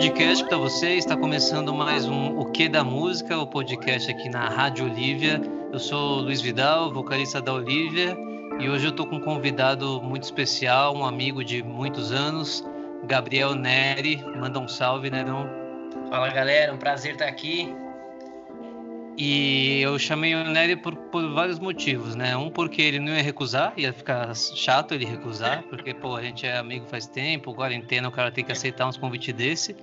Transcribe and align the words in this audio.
podcast 0.00 0.44
para 0.46 0.56
você. 0.56 0.94
Está 0.94 1.14
começando 1.14 1.74
mais 1.74 2.06
um 2.06 2.38
O 2.38 2.46
Que 2.46 2.70
da 2.70 2.82
Música, 2.82 3.36
o 3.36 3.46
podcast 3.46 4.10
aqui 4.10 4.30
na 4.30 4.48
Rádio 4.48 4.86
Olivia. 4.86 5.38
Eu 5.70 5.78
sou 5.78 6.22
Luiz 6.22 6.40
Vidal, 6.40 6.90
vocalista 6.90 7.38
da 7.38 7.52
Olivia, 7.52 8.16
e 8.58 8.70
hoje 8.70 8.86
eu 8.86 8.92
estou 8.92 9.06
com 9.06 9.16
um 9.16 9.20
convidado 9.20 10.00
muito 10.00 10.22
especial, 10.22 10.96
um 10.96 11.04
amigo 11.04 11.44
de 11.44 11.62
muitos 11.62 12.12
anos, 12.12 12.64
Gabriel 13.04 13.54
Neri. 13.54 14.24
Manda 14.38 14.58
um 14.58 14.66
salve, 14.66 15.10
Nerão. 15.10 15.46
Fala 16.08 16.30
galera, 16.30 16.72
um 16.72 16.78
prazer 16.78 17.12
estar 17.12 17.26
aqui. 17.26 17.70
E 19.16 19.80
eu 19.82 19.98
chamei 19.98 20.34
o 20.34 20.44
Nery 20.44 20.76
por, 20.76 20.96
por, 20.96 21.32
vários 21.32 21.58
motivos, 21.58 22.14
né? 22.14 22.36
Um 22.36 22.50
porque 22.50 22.80
ele 22.80 22.98
não 22.98 23.12
ia 23.12 23.22
recusar, 23.22 23.72
ia 23.76 23.92
ficar 23.92 24.34
chato 24.34 24.94
ele 24.94 25.04
recusar, 25.04 25.62
porque, 25.64 25.92
pô, 25.92 26.16
a 26.16 26.22
gente 26.22 26.46
é 26.46 26.56
amigo 26.56 26.86
faz 26.86 27.06
tempo, 27.06 27.54
quarentena, 27.54 28.08
o 28.08 28.12
cara 28.12 28.30
tem 28.30 28.44
que 28.44 28.52
aceitar 28.52 28.86
uns 28.86 28.96
convites 28.96 29.34
desse. 29.34 29.76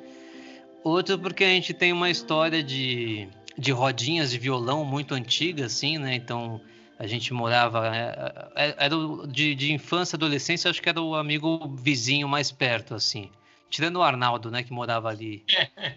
Outro 0.83 1.19
porque 1.19 1.43
a 1.43 1.49
gente 1.49 1.73
tem 1.73 1.91
uma 1.93 2.09
história 2.09 2.63
de, 2.63 3.27
de 3.57 3.71
rodinhas 3.71 4.31
de 4.31 4.39
violão 4.39 4.83
muito 4.83 5.13
antiga, 5.13 5.65
assim, 5.65 5.97
né? 5.97 6.15
Então, 6.15 6.59
a 6.97 7.05
gente 7.05 7.33
morava... 7.33 7.95
É, 7.95 8.69
é, 8.69 8.75
era 8.77 8.95
de, 9.27 9.53
de 9.53 9.73
infância, 9.73 10.15
adolescência, 10.15 10.71
acho 10.71 10.81
que 10.81 10.89
era 10.89 11.01
o 11.01 11.15
amigo 11.15 11.67
vizinho 11.75 12.27
mais 12.27 12.51
perto, 12.51 12.95
assim. 12.95 13.29
Tirando 13.69 13.97
o 13.97 14.03
Arnaldo, 14.03 14.49
né? 14.49 14.63
Que 14.63 14.71
morava 14.71 15.09
ali, 15.09 15.43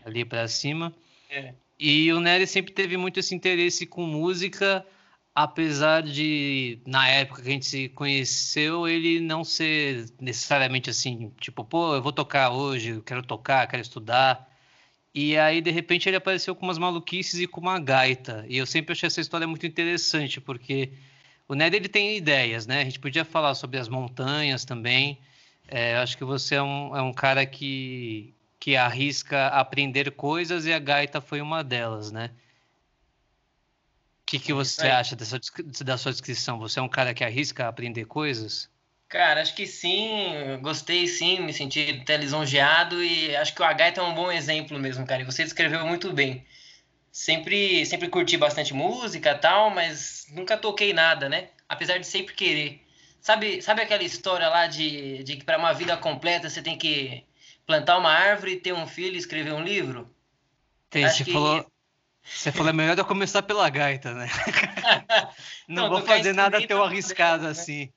ali 0.04 0.24
pra 0.24 0.46
cima. 0.48 0.92
É. 1.30 1.54
E 1.82 2.12
o 2.12 2.20
Nery 2.20 2.46
sempre 2.46 2.74
teve 2.74 2.98
muito 2.98 3.18
esse 3.18 3.34
interesse 3.34 3.86
com 3.86 4.04
música, 4.04 4.86
apesar 5.34 6.02
de, 6.02 6.78
na 6.86 7.08
época 7.08 7.40
que 7.40 7.48
a 7.48 7.52
gente 7.52 7.64
se 7.64 7.88
conheceu, 7.88 8.86
ele 8.86 9.18
não 9.18 9.42
ser 9.42 10.04
necessariamente 10.20 10.90
assim, 10.90 11.32
tipo, 11.40 11.64
pô, 11.64 11.94
eu 11.94 12.02
vou 12.02 12.12
tocar 12.12 12.50
hoje, 12.50 12.90
eu 12.90 13.02
quero 13.02 13.22
tocar, 13.22 13.66
quero 13.66 13.80
estudar. 13.80 14.46
E 15.14 15.38
aí, 15.38 15.62
de 15.62 15.70
repente, 15.70 16.06
ele 16.06 16.16
apareceu 16.16 16.54
com 16.54 16.66
umas 16.66 16.76
maluquices 16.76 17.40
e 17.40 17.46
com 17.46 17.62
uma 17.62 17.78
gaita. 17.80 18.44
E 18.46 18.58
eu 18.58 18.66
sempre 18.66 18.92
achei 18.92 19.06
essa 19.06 19.22
história 19.22 19.46
muito 19.46 19.66
interessante, 19.66 20.38
porque 20.38 20.92
o 21.48 21.54
Nery 21.54 21.76
ele 21.76 21.88
tem 21.88 22.14
ideias, 22.14 22.66
né? 22.66 22.82
A 22.82 22.84
gente 22.84 23.00
podia 23.00 23.24
falar 23.24 23.54
sobre 23.54 23.78
as 23.78 23.88
montanhas 23.88 24.66
também. 24.66 25.18
É, 25.66 25.96
acho 25.96 26.18
que 26.18 26.24
você 26.24 26.56
é 26.56 26.62
um, 26.62 26.94
é 26.94 27.00
um 27.00 27.12
cara 27.12 27.46
que, 27.46 28.34
que 28.60 28.76
arrisca 28.76 29.46
aprender 29.48 30.10
coisas 30.10 30.66
e 30.66 30.72
a 30.72 30.78
gaita 30.78 31.18
foi 31.22 31.40
uma 31.40 31.64
delas, 31.64 32.12
né? 32.12 32.30
O 34.22 34.26
que, 34.26 34.38
que 34.38 34.52
você 34.52 34.86
acha 34.86 35.16
dessa, 35.16 35.40
da 35.82 35.96
sua 35.96 36.12
descrição? 36.12 36.58
Você 36.58 36.78
é 36.78 36.82
um 36.82 36.88
cara 36.88 37.14
que 37.14 37.24
arrisca 37.24 37.66
aprender 37.66 38.04
coisas? 38.04 38.70
Cara, 39.08 39.40
acho 39.40 39.56
que 39.56 39.66
sim, 39.66 40.58
gostei 40.60 41.08
sim, 41.08 41.40
me 41.40 41.52
senti 41.52 42.00
até 42.02 42.16
lisonjeado 42.16 43.02
e 43.02 43.34
acho 43.34 43.52
que 43.54 43.62
o 43.62 43.74
gaita 43.74 44.02
é 44.02 44.04
um 44.04 44.14
bom 44.14 44.30
exemplo 44.30 44.78
mesmo, 44.78 45.04
cara. 45.04 45.22
E 45.22 45.24
você 45.24 45.42
descreveu 45.42 45.84
muito 45.84 46.12
bem. 46.12 46.46
Sempre, 47.10 47.84
sempre 47.86 48.08
curti 48.08 48.36
bastante 48.36 48.72
música 48.72 49.34
tal, 49.34 49.70
mas 49.70 50.26
nunca 50.30 50.56
toquei 50.56 50.92
nada, 50.92 51.28
né? 51.28 51.48
Apesar 51.68 51.98
de 51.98 52.06
sempre 52.06 52.34
querer. 52.34 52.86
Sabe, 53.20 53.60
sabe 53.62 53.82
aquela 53.82 54.04
história 54.04 54.48
lá 54.48 54.68
de, 54.68 55.24
de 55.24 55.36
que 55.38 55.44
para 55.44 55.58
uma 55.58 55.72
vida 55.72 55.96
completa 55.96 56.48
você 56.48 56.62
tem 56.62 56.78
que 56.78 57.24
plantar 57.70 57.98
uma 57.98 58.10
árvore, 58.10 58.56
ter 58.56 58.72
um 58.72 58.84
filho 58.84 59.14
e 59.14 59.18
escrever 59.18 59.52
um 59.52 59.62
livro? 59.62 60.12
Tem, 60.90 61.08
você 61.08 61.24
que... 61.24 61.32
falou. 61.32 61.64
Você 62.22 62.50
falou, 62.50 62.70
é 62.70 62.72
melhor 62.72 62.98
eu 62.98 63.04
começar 63.04 63.42
pela 63.42 63.70
gaita, 63.70 64.12
né? 64.12 64.26
Não, 65.68 65.84
Não 65.84 65.90
vou 65.90 66.02
fazer 66.02 66.32
nada 66.32 66.66
tão 66.66 66.82
arriscado 66.82 67.44
né? 67.44 67.50
assim. 67.50 67.88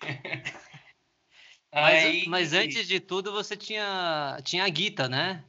mas, 1.72 2.04
Aí... 2.04 2.28
mas 2.28 2.52
antes 2.52 2.86
de 2.86 3.00
tudo, 3.00 3.32
você 3.32 3.56
tinha, 3.56 4.38
tinha 4.44 4.64
a 4.64 4.68
guita, 4.68 5.08
né? 5.08 5.42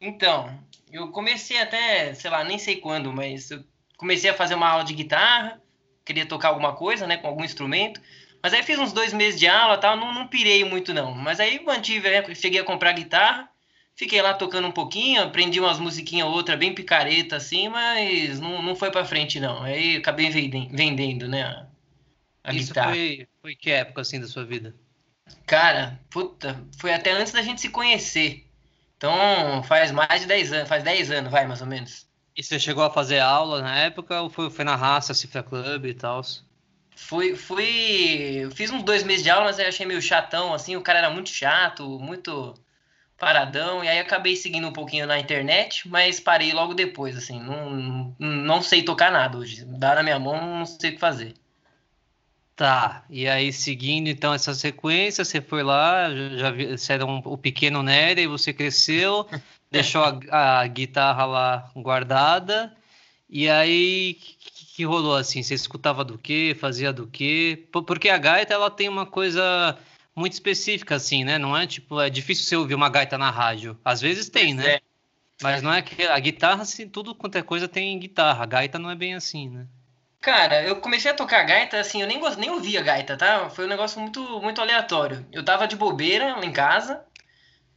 Então, 0.00 0.58
eu 0.90 1.10
comecei 1.12 1.60
até, 1.60 2.14
sei 2.14 2.30
lá, 2.30 2.42
nem 2.42 2.58
sei 2.58 2.76
quando, 2.76 3.12
mas 3.12 3.50
eu 3.50 3.62
comecei 3.98 4.30
a 4.30 4.34
fazer 4.34 4.54
uma 4.54 4.68
aula 4.68 4.84
de 4.84 4.94
guitarra, 4.94 5.62
queria 6.04 6.26
tocar 6.26 6.48
alguma 6.48 6.74
coisa, 6.74 7.06
né, 7.06 7.18
com 7.18 7.28
algum 7.28 7.44
instrumento. 7.44 8.00
Mas 8.42 8.52
aí 8.54 8.62
fiz 8.62 8.78
uns 8.78 8.92
dois 8.92 9.12
meses 9.12 9.38
de 9.38 9.48
aula 9.48 9.78
tal, 9.78 9.96
não, 9.96 10.12
não 10.12 10.28
pirei 10.28 10.64
muito 10.64 10.94
não. 10.94 11.14
Mas 11.14 11.40
aí 11.40 11.62
mantive, 11.64 12.08
né? 12.08 12.34
cheguei 12.34 12.60
a 12.60 12.64
comprar 12.64 12.92
guitarra, 12.92 13.48
fiquei 13.94 14.20
lá 14.22 14.34
tocando 14.34 14.68
um 14.68 14.72
pouquinho, 14.72 15.22
aprendi 15.22 15.58
umas 15.58 15.78
musiquinhas 15.78 16.28
outra 16.28 16.56
bem 16.56 16.74
picareta 16.74 17.36
assim, 17.36 17.68
mas 17.68 18.38
não, 18.40 18.62
não 18.62 18.76
foi 18.76 18.90
para 18.90 19.04
frente 19.04 19.40
não. 19.40 19.62
Aí 19.62 19.96
acabei 19.96 20.30
vendendo, 20.30 21.28
né? 21.28 21.42
A, 21.42 21.66
a 22.44 22.54
Isso 22.54 22.68
guitarra. 22.68 22.90
Foi, 22.90 23.28
foi 23.42 23.56
que 23.56 23.70
época 23.70 24.02
assim 24.02 24.20
da 24.20 24.26
sua 24.26 24.44
vida? 24.44 24.74
Cara, 25.46 25.98
puta, 26.10 26.62
foi 26.78 26.92
até 26.92 27.12
antes 27.12 27.32
da 27.32 27.42
gente 27.42 27.60
se 27.60 27.68
conhecer. 27.68 28.46
Então 28.96 29.62
faz 29.64 29.90
mais 29.90 30.22
de 30.22 30.26
10 30.26 30.52
anos, 30.52 30.68
faz 30.68 30.82
10 30.82 31.10
anos, 31.10 31.30
vai 31.30 31.46
mais 31.46 31.60
ou 31.60 31.66
menos. 31.66 32.06
E 32.36 32.42
você 32.42 32.58
chegou 32.58 32.84
a 32.84 32.90
fazer 32.90 33.18
aula 33.18 33.62
na 33.62 33.76
época 33.78 34.20
ou 34.20 34.28
foi, 34.28 34.50
foi 34.50 34.64
na 34.64 34.76
raça, 34.76 35.14
Cifra 35.14 35.42
Club 35.42 35.86
e 35.86 35.94
tal? 35.94 36.20
Fui, 36.96 37.36
fui. 37.36 38.48
Fiz 38.54 38.70
uns 38.70 38.82
dois 38.82 39.04
meses 39.04 39.22
de 39.22 39.28
aula, 39.28 39.44
mas 39.44 39.58
aí 39.58 39.66
achei 39.66 39.84
meio 39.84 40.00
chatão, 40.00 40.54
assim. 40.54 40.76
O 40.76 40.82
cara 40.82 40.98
era 41.00 41.10
muito 41.10 41.28
chato, 41.28 41.86
muito 42.00 42.54
paradão. 43.18 43.84
E 43.84 43.88
aí 43.88 43.98
acabei 43.98 44.34
seguindo 44.34 44.66
um 44.66 44.72
pouquinho 44.72 45.06
na 45.06 45.18
internet, 45.18 45.86
mas 45.88 46.18
parei 46.18 46.54
logo 46.54 46.72
depois, 46.72 47.14
assim. 47.14 47.38
Não, 47.38 48.14
não 48.18 48.62
sei 48.62 48.82
tocar 48.82 49.12
nada 49.12 49.36
hoje. 49.36 49.64
Dá 49.66 49.94
na 49.94 50.02
minha 50.02 50.18
mão, 50.18 50.58
não 50.58 50.66
sei 50.66 50.90
o 50.90 50.94
que 50.94 50.98
fazer. 50.98 51.34
Tá, 52.56 53.04
e 53.10 53.28
aí 53.28 53.52
seguindo 53.52 54.08
então 54.08 54.32
essa 54.32 54.54
sequência, 54.54 55.26
você 55.26 55.42
foi 55.42 55.62
lá, 55.62 56.08
já 56.38 56.50
vi, 56.50 56.78
você 56.78 56.94
era 56.94 57.04
um, 57.04 57.18
o 57.18 57.36
pequeno 57.36 57.82
Nery, 57.82 58.22
e 58.22 58.26
você 58.26 58.50
cresceu, 58.50 59.28
deixou 59.70 60.02
a, 60.02 60.60
a 60.60 60.66
guitarra 60.66 61.26
lá 61.26 61.70
guardada, 61.76 62.74
e 63.28 63.48
aí 63.48 64.18
que 64.74 64.84
rolou 64.84 65.16
assim? 65.16 65.42
Você 65.42 65.54
escutava 65.54 66.04
do 66.04 66.18
que? 66.18 66.54
Fazia 66.60 66.92
do 66.92 67.06
que? 67.06 67.66
Porque 67.72 68.10
a 68.10 68.18
gaita 68.18 68.52
ela 68.52 68.70
tem 68.70 68.88
uma 68.88 69.06
coisa 69.06 69.76
muito 70.14 70.34
específica 70.34 70.94
assim, 70.94 71.24
né? 71.24 71.38
Não 71.38 71.56
é 71.56 71.66
tipo, 71.66 72.00
é 72.00 72.10
difícil 72.10 72.44
você 72.44 72.56
ouvir 72.56 72.74
uma 72.74 72.90
gaita 72.90 73.16
na 73.16 73.30
rádio. 73.30 73.78
Às 73.84 74.00
vezes 74.00 74.28
tem, 74.28 74.54
né? 74.54 74.74
É. 74.74 74.80
Mas 75.42 75.62
não 75.62 75.72
é 75.72 75.82
que 75.82 76.02
a 76.02 76.18
guitarra, 76.18 76.62
assim, 76.62 76.88
tudo 76.88 77.14
quanto 77.14 77.36
é 77.36 77.42
coisa 77.42 77.68
tem 77.68 77.98
guitarra. 77.98 78.42
A 78.42 78.46
gaita 78.46 78.78
não 78.78 78.90
é 78.90 78.94
bem 78.94 79.14
assim, 79.14 79.48
né? 79.48 79.66
Cara, 80.20 80.62
eu 80.62 80.76
comecei 80.76 81.10
a 81.10 81.14
tocar 81.14 81.44
gaita, 81.44 81.78
assim, 81.78 82.00
eu 82.00 82.06
nem, 82.08 82.18
gost... 82.18 82.38
nem 82.38 82.50
ouvia 82.50 82.82
gaita, 82.82 83.16
tá? 83.16 83.48
Foi 83.50 83.64
um 83.64 83.68
negócio 83.68 84.00
muito, 84.00 84.40
muito 84.40 84.60
aleatório. 84.60 85.24
Eu 85.30 85.44
tava 85.44 85.68
de 85.68 85.76
bobeira 85.76 86.34
lá 86.36 86.44
em 86.44 86.52
casa, 86.52 87.04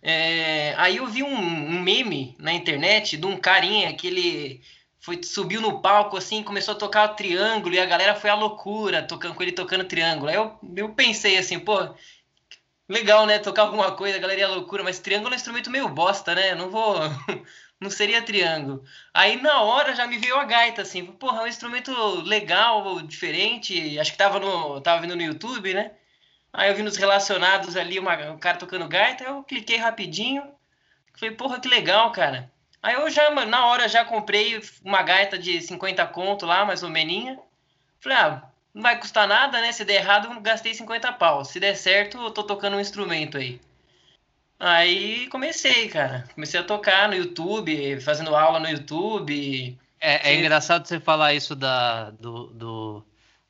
é... 0.02 0.74
aí 0.78 0.98
eu 0.98 1.06
vi 1.08 1.22
um, 1.22 1.32
um, 1.32 1.80
meme 1.82 2.36
na 2.40 2.52
internet 2.54 3.18
de 3.18 3.26
um 3.26 3.38
carinha 3.38 3.94
que 3.94 4.08
ele 4.08 4.62
foi 5.00 5.22
subiu 5.24 5.62
no 5.62 5.82
palco 5.82 6.18
assim, 6.18 6.44
começou 6.44 6.74
a 6.74 6.78
tocar 6.78 7.12
o 7.12 7.16
triângulo 7.16 7.74
e 7.74 7.80
a 7.80 7.86
galera 7.86 8.16
foi 8.16 8.30
à 8.30 8.36
loucura 8.36 9.02
tocando 9.04 9.34
com 9.36 9.44
ele 9.44 9.52
tocando 9.52 9.86
triângulo. 9.86 10.30
Aí 10.30 10.36
eu, 10.36 10.60
eu 10.76 10.90
pensei 10.94 11.38
assim, 11.38 11.60
pô, 11.60 11.78
legal, 12.88 13.26
né, 13.26 13.40
tocar 13.40 13.64
alguma 13.64 13.92
coisa, 13.96 14.18
a 14.18 14.22
galera 14.22 14.42
ia 14.42 14.48
à 14.48 14.50
loucura, 14.50 14.84
mas 14.84 15.00
triângulo 15.00 15.34
é 15.34 15.36
um 15.36 15.40
instrumento 15.40 15.70
meio 15.70 15.88
bosta, 15.90 16.36
né? 16.36 16.56
Não 16.56 16.70
vou 16.70 16.96
não 17.80 17.90
seria 17.90 18.22
triângulo. 18.22 18.84
Aí 19.14 19.42
na 19.42 19.62
hora 19.62 19.96
já 19.96 20.06
me 20.08 20.18
veio 20.18 20.36
a 20.38 20.44
gaita 20.44 20.82
assim, 20.82 21.06
porra, 21.06 21.42
é 21.42 21.44
um 21.44 21.48
instrumento 21.48 21.92
legal, 22.24 23.02
diferente, 23.02 23.98
acho 24.00 24.12
que 24.12 24.18
tava 24.18 24.40
no 24.40 24.82
tava 24.82 25.02
vendo 25.02 25.16
no 25.16 25.22
YouTube, 25.22 25.74
né? 25.74 25.94
Aí 26.52 26.70
eu 26.70 26.76
vi 26.76 26.84
nos 26.84 26.98
relacionados 26.98 27.78
ali 27.78 28.00
uma, 28.00 28.16
um 28.32 28.40
cara 28.40 28.58
tocando 28.58 28.88
gaita, 28.88 29.24
eu 29.24 29.44
cliquei 29.44 29.78
rapidinho. 29.78 30.44
Falei, 31.16 31.36
porra, 31.36 31.60
que 31.60 31.68
legal, 31.68 32.12
cara. 32.12 32.52
Aí 32.82 32.96
eu 32.96 33.10
já, 33.10 33.30
na 33.46 33.66
hora, 33.68 33.90
já 33.90 34.06
comprei 34.06 34.62
uma 34.84 35.02
gaita 35.02 35.38
de 35.38 35.62
50 35.62 36.06
conto 36.08 36.46
lá, 36.46 36.66
mais 36.66 36.82
ou 36.82 36.90
menos. 36.90 37.38
Falei, 38.00 38.18
ah, 38.18 38.44
não 38.74 38.82
vai 38.82 38.98
custar 38.98 39.28
nada, 39.28 39.60
né? 39.60 39.72
Se 39.72 39.84
der 39.84 39.96
errado, 39.96 40.32
eu 40.32 40.42
gastei 40.42 40.74
50 40.74 41.12
pau. 41.14 41.44
Se 41.44 41.60
der 41.60 41.76
certo, 41.76 42.18
eu 42.18 42.32
tô 42.32 42.44
tocando 42.44 42.78
um 42.78 42.80
instrumento 42.80 43.38
aí. 43.38 43.60
Aí 44.60 45.28
comecei, 45.28 45.88
cara. 45.90 46.26
Comecei 46.34 46.60
a 46.60 46.64
tocar 46.64 47.08
no 47.08 47.16
YouTube, 47.16 48.00
fazendo 48.02 48.36
aula 48.36 48.60
no 48.60 48.70
YouTube. 48.70 49.78
É, 50.02 50.32
é 50.32 50.36
engraçado 50.36 50.88
você 50.88 51.00
falar 51.00 51.34
isso 51.34 51.56
da, 51.56 52.10
do, 52.12 52.48
do 52.48 52.89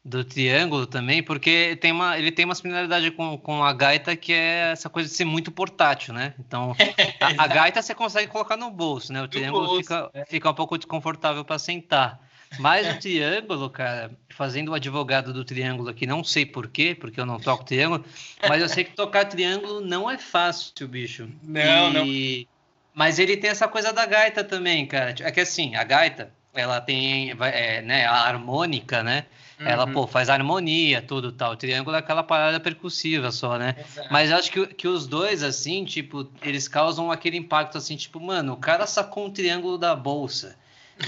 do 0.10 0.24
triângulo 0.24 0.88
também, 0.88 1.22
porque 1.22 1.78
tem 1.80 1.92
uma, 1.92 2.18
ele 2.18 2.32
tem 2.32 2.44
uma 2.44 2.56
similaridade 2.56 3.12
com, 3.12 3.38
com 3.38 3.64
a 3.64 3.72
gaita 3.72 4.16
que 4.16 4.34
é 4.34 4.72
essa 4.72 4.90
coisa 4.90 5.08
de 5.08 5.16
ser 5.16 5.26
muito 5.26 5.52
portátil, 5.52 6.14
né? 6.14 6.34
Então, 6.40 6.76
a, 7.22 7.44
a 7.44 7.48
gaita 7.48 7.82
você 7.82 7.94
consegue 7.94 8.28
colocar 8.28 8.58
no 8.58 8.72
bolso, 8.72 9.14
né? 9.14 9.22
O 9.22 9.28
triângulo 9.28 9.68
bolso, 9.68 9.82
fica, 9.82 10.10
é. 10.14 10.26
fica 10.26 10.50
um 10.50 10.54
pouco 10.54 10.78
desconfortável 10.78 11.46
para 11.46 11.60
sentar. 11.60 12.20
Mas 12.58 12.90
o 12.90 13.00
triângulo, 13.00 13.70
cara, 13.70 14.10
fazendo 14.30 14.70
o 14.70 14.74
advogado 14.74 15.32
do 15.32 15.46
triângulo 15.46 15.90
aqui, 15.90 16.08
não 16.08 16.24
sei 16.24 16.44
porquê, 16.44 16.96
porque 17.00 17.20
eu 17.20 17.26
não 17.26 17.40
toco 17.40 17.64
triângulo, 17.64 18.04
mas 18.48 18.60
eu 18.60 18.68
sei 18.68 18.84
que 18.84 18.96
tocar 18.96 19.26
triângulo 19.26 19.82
não 19.82 20.10
é 20.10 20.18
fácil, 20.18 20.88
bicho. 20.88 21.30
Não, 21.44 21.92
e... 22.06 22.48
não. 22.48 22.60
Mas 22.96 23.20
ele 23.20 23.38
tem 23.38 23.52
essa 23.52 23.68
coisa 23.68 23.94
da 23.94 24.06
gaita 24.08 24.44
também, 24.44 24.88
cara. 24.88 25.14
É 25.20 25.32
que 25.32 25.40
assim, 25.40 25.76
a 25.76 25.84
gaita, 25.84 26.34
ela 26.54 26.82
tem, 26.82 27.32
é, 27.32 27.82
né, 27.82 28.06
a 28.06 28.16
harmônica, 28.16 29.04
né? 29.04 29.26
Uhum. 29.60 29.68
Ela, 29.68 29.88
pô, 29.88 30.08
faz 30.08 30.30
harmonia, 30.30 31.02
tudo 31.02 31.32
tal. 31.32 31.52
O 31.52 31.56
triângulo 31.56 31.96
é 31.96 32.00
aquela 32.00 32.24
parada 32.24 32.60
percussiva 32.60 33.32
só, 33.32 33.58
né? 33.58 33.76
Exato. 33.78 34.08
Mas 34.12 34.32
acho 34.32 34.52
que, 34.52 34.68
que 34.68 34.88
os 34.88 35.06
dois, 35.06 35.44
assim, 35.44 35.84
tipo, 35.84 36.30
eles 36.42 36.68
causam 36.68 37.12
aquele 37.12 37.38
impacto, 37.38 37.78
assim, 37.78 37.96
tipo, 37.96 38.20
mano, 38.20 38.54
o 38.54 38.58
cara 38.58 38.88
sacou 38.88 39.26
um 39.26 39.32
triângulo 39.32 39.78
da 39.78 39.96
bolsa. 39.96 40.58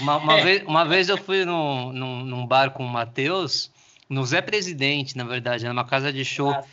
Uma, 0.00 0.16
uma, 0.16 0.36
vez, 0.42 0.62
uma 0.64 0.84
vez 0.84 1.08
eu 1.08 1.16
fui 1.16 1.44
num, 1.44 1.92
num, 1.92 2.24
num 2.24 2.46
bar 2.46 2.70
com 2.70 2.84
o 2.84 2.88
Matheus, 2.88 3.70
no 4.08 4.24
Zé 4.24 4.42
Presidente, 4.42 5.16
na 5.16 5.24
verdade, 5.24 5.66
numa 5.66 5.84
casa 5.84 6.12
de 6.12 6.24
show. 6.24 6.52
Nossa. 6.52 6.68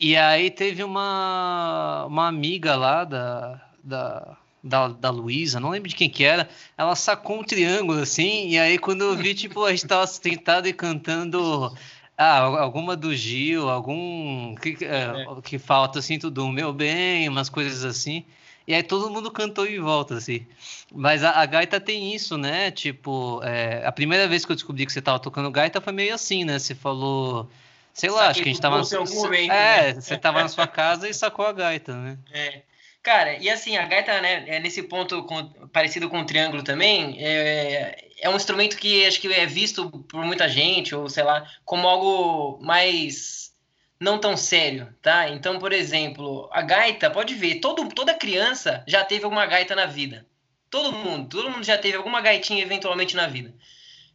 E 0.00 0.16
aí 0.16 0.48
teve 0.48 0.84
uma, 0.84 2.04
uma 2.06 2.28
amiga 2.28 2.76
lá 2.76 3.02
da, 3.02 3.60
da, 3.82 4.36
da, 4.68 4.88
da 4.88 5.10
Luísa, 5.10 5.58
não 5.58 5.70
lembro 5.70 5.88
de 5.88 5.96
quem 5.96 6.08
que 6.10 6.24
era, 6.24 6.48
ela 6.76 6.94
sacou 6.94 7.40
um 7.40 7.44
triângulo 7.44 8.00
assim, 8.00 8.48
e 8.48 8.58
aí 8.58 8.78
quando 8.78 9.02
eu 9.02 9.16
vi, 9.16 9.34
tipo, 9.34 9.64
a 9.64 9.70
gente 9.70 9.86
tava 9.86 10.06
sentado 10.06 10.68
e 10.68 10.72
cantando 10.72 11.72
ah, 12.16 12.38
alguma 12.38 12.96
do 12.96 13.14
Gil, 13.14 13.68
algum 13.68 14.54
que, 14.56 14.76
é. 14.84 15.12
que 15.42 15.56
falta, 15.56 16.00
assim, 16.00 16.18
tudo, 16.18 16.48
meu 16.48 16.72
bem, 16.72 17.28
umas 17.28 17.48
coisas 17.48 17.84
assim. 17.84 18.24
E 18.66 18.74
aí 18.74 18.82
todo 18.82 19.08
mundo 19.08 19.30
cantou 19.30 19.66
em 19.66 19.78
volta, 19.80 20.16
assim. 20.16 20.44
Mas 20.92 21.24
a, 21.24 21.40
a 21.40 21.46
gaita 21.46 21.80
tem 21.80 22.14
isso, 22.14 22.36
né? 22.36 22.70
Tipo, 22.70 23.40
é, 23.42 23.86
a 23.86 23.90
primeira 23.90 24.28
vez 24.28 24.44
que 24.44 24.52
eu 24.52 24.56
descobri 24.56 24.84
que 24.84 24.92
você 24.92 25.00
tava 25.00 25.18
tocando 25.18 25.50
gaita 25.50 25.80
foi 25.80 25.92
meio 25.92 26.12
assim, 26.12 26.44
né? 26.44 26.58
Você 26.58 26.74
falou. 26.74 27.48
Sei 27.94 28.10
lá, 28.10 28.28
acho 28.28 28.42
que 28.42 28.48
a 28.48 28.52
gente 28.52 28.60
tava. 28.60 28.76
Momento, 28.76 29.52
é, 29.52 29.94
né? 29.94 30.00
você 30.00 30.18
tava 30.18 30.42
na 30.42 30.48
sua 30.48 30.66
casa 30.66 31.08
e 31.08 31.14
sacou 31.14 31.46
a 31.46 31.52
gaita, 31.52 31.94
né? 31.94 32.18
É. 32.30 32.62
Cara, 33.02 33.38
e 33.38 33.48
assim, 33.48 33.76
a 33.76 33.86
gaita, 33.86 34.20
né, 34.20 34.44
é 34.46 34.60
nesse 34.60 34.82
ponto 34.82 35.22
com, 35.24 35.68
parecido 35.68 36.08
com 36.08 36.20
o 36.20 36.26
triângulo 36.26 36.62
também, 36.62 37.16
é, 37.24 38.08
é 38.20 38.28
um 38.28 38.36
instrumento 38.36 38.76
que 38.76 39.06
acho 39.06 39.20
que 39.20 39.32
é 39.32 39.46
visto 39.46 39.88
por 39.90 40.24
muita 40.24 40.48
gente, 40.48 40.94
ou 40.94 41.08
sei 41.08 41.22
lá, 41.22 41.48
como 41.64 41.88
algo 41.88 42.58
mais 42.60 43.52
não 44.00 44.18
tão 44.18 44.36
sério, 44.36 44.94
tá? 45.02 45.28
Então, 45.28 45.58
por 45.58 45.72
exemplo, 45.72 46.48
a 46.52 46.62
gaita, 46.62 47.10
pode 47.10 47.34
ver, 47.34 47.56
todo, 47.56 47.88
toda 47.88 48.14
criança 48.14 48.84
já 48.86 49.04
teve 49.04 49.24
alguma 49.24 49.46
gaita 49.46 49.74
na 49.74 49.86
vida. 49.86 50.26
Todo 50.70 50.92
mundo, 50.92 51.28
todo 51.28 51.50
mundo 51.50 51.64
já 51.64 51.78
teve 51.78 51.96
alguma 51.96 52.20
gaitinha 52.20 52.62
eventualmente 52.62 53.16
na 53.16 53.26
vida. 53.26 53.54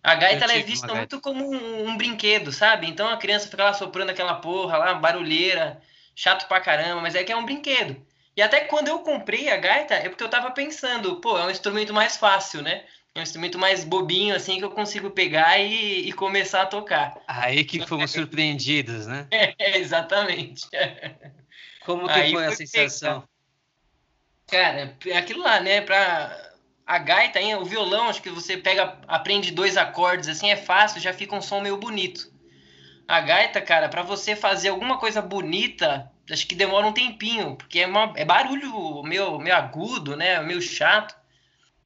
A 0.03 0.15
gaita 0.15 0.45
é 0.53 0.61
vista 0.61 0.93
muito 0.93 1.19
como 1.19 1.49
um, 1.49 1.87
um, 1.87 1.97
brinquedo, 1.97 2.51
sabe? 2.51 2.87
Então 2.87 3.07
a 3.07 3.17
criança 3.17 3.49
fica 3.49 3.63
lá 3.63 3.73
soprando 3.73 4.09
aquela 4.09 4.35
porra 4.35 4.77
lá, 4.77 4.93
barulheira, 4.93 5.81
chato 6.15 6.47
pra 6.47 6.59
caramba, 6.59 7.01
mas 7.01 7.15
é 7.15 7.23
que 7.23 7.31
é 7.31 7.35
um 7.35 7.45
brinquedo. 7.45 7.95
E 8.35 8.41
até 8.41 8.61
quando 8.61 8.87
eu 8.87 8.99
comprei 8.99 9.49
a 9.49 9.57
gaita, 9.57 9.93
é 9.93 10.09
porque 10.09 10.23
eu 10.23 10.29
tava 10.29 10.51
pensando, 10.51 11.17
pô, 11.17 11.37
é 11.37 11.45
um 11.45 11.51
instrumento 11.51 11.93
mais 11.93 12.17
fácil, 12.17 12.61
né? 12.61 12.83
É 13.13 13.19
um 13.19 13.23
instrumento 13.23 13.59
mais 13.59 13.83
bobinho, 13.83 14.35
assim, 14.35 14.57
que 14.57 14.65
eu 14.65 14.71
consigo 14.71 15.11
pegar 15.11 15.59
e, 15.59 16.09
e 16.09 16.13
começar 16.13 16.63
a 16.63 16.65
tocar. 16.65 17.21
Aí 17.27 17.63
que 17.63 17.85
fomos 17.85 18.09
surpreendidos, 18.11 19.05
né? 19.05 19.27
É, 19.29 19.77
exatamente. 19.77 20.67
Como 21.85 22.07
que 22.07 22.13
Aí 22.13 22.31
foi 22.31 22.45
a 22.45 22.51
sensação? 22.55 23.23
Cara, 24.47 24.97
é 25.05 25.17
aquilo 25.17 25.43
lá, 25.43 25.59
né? 25.59 25.81
Pra 25.81 26.53
a 26.85 26.97
gaita, 26.97 27.39
hein? 27.39 27.55
o 27.55 27.65
violão, 27.65 28.09
acho 28.09 28.21
que 28.21 28.29
você 28.29 28.57
pega, 28.57 28.97
aprende 29.07 29.51
dois 29.51 29.77
acordes, 29.77 30.27
assim, 30.27 30.49
é 30.49 30.57
fácil, 30.57 30.99
já 30.99 31.13
fica 31.13 31.35
um 31.35 31.41
som 31.41 31.61
meio 31.61 31.77
bonito. 31.77 32.31
A 33.07 33.21
gaita, 33.21 33.61
cara, 33.61 33.87
para 33.89 34.01
você 34.01 34.35
fazer 34.35 34.69
alguma 34.69 34.97
coisa 34.97 35.21
bonita, 35.21 36.11
acho 36.29 36.47
que 36.47 36.55
demora 36.55 36.87
um 36.87 36.93
tempinho, 36.93 37.55
porque 37.55 37.79
é, 37.79 37.87
uma, 37.87 38.13
é 38.15 38.25
barulho 38.25 39.03
meio, 39.03 39.37
meio 39.39 39.55
agudo, 39.55 40.15
né? 40.15 40.39
Meio 40.41 40.61
chato. 40.61 41.15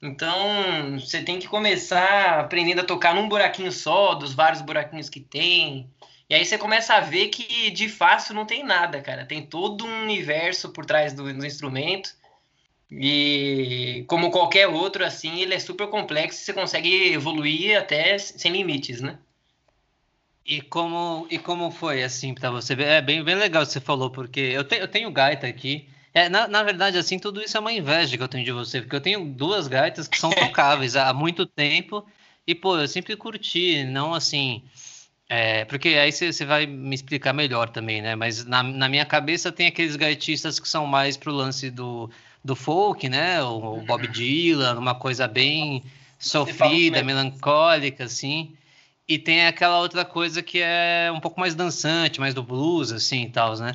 Então, 0.01 1.00
você 1.00 1.24
tem 1.24 1.39
que 1.39 1.48
começar 1.48 2.39
aprendendo 2.39 2.81
a 2.81 2.86
tocar 2.86 3.16
num 3.16 3.28
buraquinho 3.28 3.72
só, 3.72 4.13
dos 4.13 4.34
vários 4.34 4.62
buraquinhos 4.62 5.10
que 5.10 5.19
tem. 5.19 5.89
E 6.30 6.36
aí 6.36 6.45
você 6.45 6.57
começa 6.57 6.94
a 6.94 7.00
ver 7.00 7.30
que 7.30 7.72
de 7.72 7.89
fácil 7.89 8.36
não 8.36 8.45
tem 8.45 8.63
nada, 8.63 9.01
cara. 9.01 9.25
Tem 9.25 9.42
todo 9.42 9.86
um 9.86 10.04
universo 10.04 10.69
por 10.69 10.86
trás 10.86 11.13
do, 11.13 11.34
do 11.34 11.45
instrumento. 11.45 12.16
E 12.92 14.06
como 14.07 14.31
qualquer 14.31 14.68
outro, 14.68 15.04
assim, 15.04 15.42
ele 15.42 15.54
é 15.54 15.60
super 15.60 15.88
complexo 15.88 16.42
e 16.42 16.45
você 16.45 16.54
consegue 16.54 17.13
evoluir 17.13 17.78
até 17.78 18.18
sem 18.18 18.51
limites, 18.51 19.01
né? 19.01 19.18
E 20.48 20.62
como, 20.62 21.28
e 21.30 21.38
como 21.38 21.70
foi, 21.70 22.02
assim, 22.04 22.34
para 22.34 22.50
você? 22.50 22.74
É 22.74 23.02
bem, 23.02 23.22
bem 23.22 23.36
legal 23.36 23.66
que 23.66 23.72
você 23.74 23.82
falou, 23.82 24.10
porque 24.10 24.40
eu, 24.40 24.64
te, 24.64 24.78
eu 24.78 24.88
tenho 24.88 25.12
gaita 25.12 25.46
aqui. 25.46 25.90
É, 26.14 26.30
na, 26.30 26.48
na 26.48 26.64
verdade, 26.64 26.98
assim, 26.98 27.20
tudo 27.20 27.42
isso 27.42 27.58
é 27.58 27.60
uma 27.60 27.74
inveja 27.74 28.16
que 28.16 28.24
eu 28.24 28.30
tenho 28.30 28.46
de 28.46 28.52
você, 28.54 28.80
porque 28.80 28.96
eu 28.96 29.02
tenho 29.02 29.26
duas 29.26 29.68
gaitas 29.68 30.08
que 30.08 30.18
são 30.18 30.30
tocáveis 30.32 30.96
há 30.96 31.14
muito 31.14 31.46
tempo. 31.46 32.06
E, 32.48 32.56
pô, 32.56 32.78
eu 32.78 32.88
sempre 32.88 33.18
curti, 33.18 33.84
não 33.84 34.14
assim. 34.14 34.64
É, 35.28 35.66
porque 35.66 35.90
aí 35.90 36.14
você 36.14 36.46
vai 36.46 36.66
me 36.66 36.96
explicar 36.96 37.34
melhor 37.34 37.68
também, 37.68 38.02
né? 38.02 38.16
Mas 38.16 38.46
na, 38.46 38.64
na 38.64 38.88
minha 38.88 39.06
cabeça 39.06 39.52
tem 39.52 39.68
aqueles 39.68 39.98
gaitistas 39.98 40.62
que 40.62 40.70
são 40.70 40.88
mais 40.88 41.18
pro 41.18 41.34
lance 41.34 41.70
do, 41.70 42.10
do 42.42 42.56
folk, 42.56 43.10
né? 43.10 43.44
O, 43.44 43.80
o 43.80 43.82
Bob 43.82 44.08
Dylan, 44.08 44.80
uma 44.80 44.96
coisa 44.96 45.28
bem 45.28 45.84
sofrida, 46.18 47.04
melancólica, 47.04 48.06
assim. 48.06 48.56
E 49.07 49.18
tem 49.18 49.45
aquela 49.45 49.80
outra 49.80 50.04
coisa 50.04 50.44
que 50.44 50.59
é 50.62 51.09
um 51.13 51.19
pouco 51.19 51.39
mais 51.39 51.56
dançante, 51.56 52.19
mais 52.19 52.33
do 52.33 52.44
blues, 52.44 52.92
assim 52.92 53.24
e 53.24 53.30
tal, 53.30 53.57
né? 53.57 53.74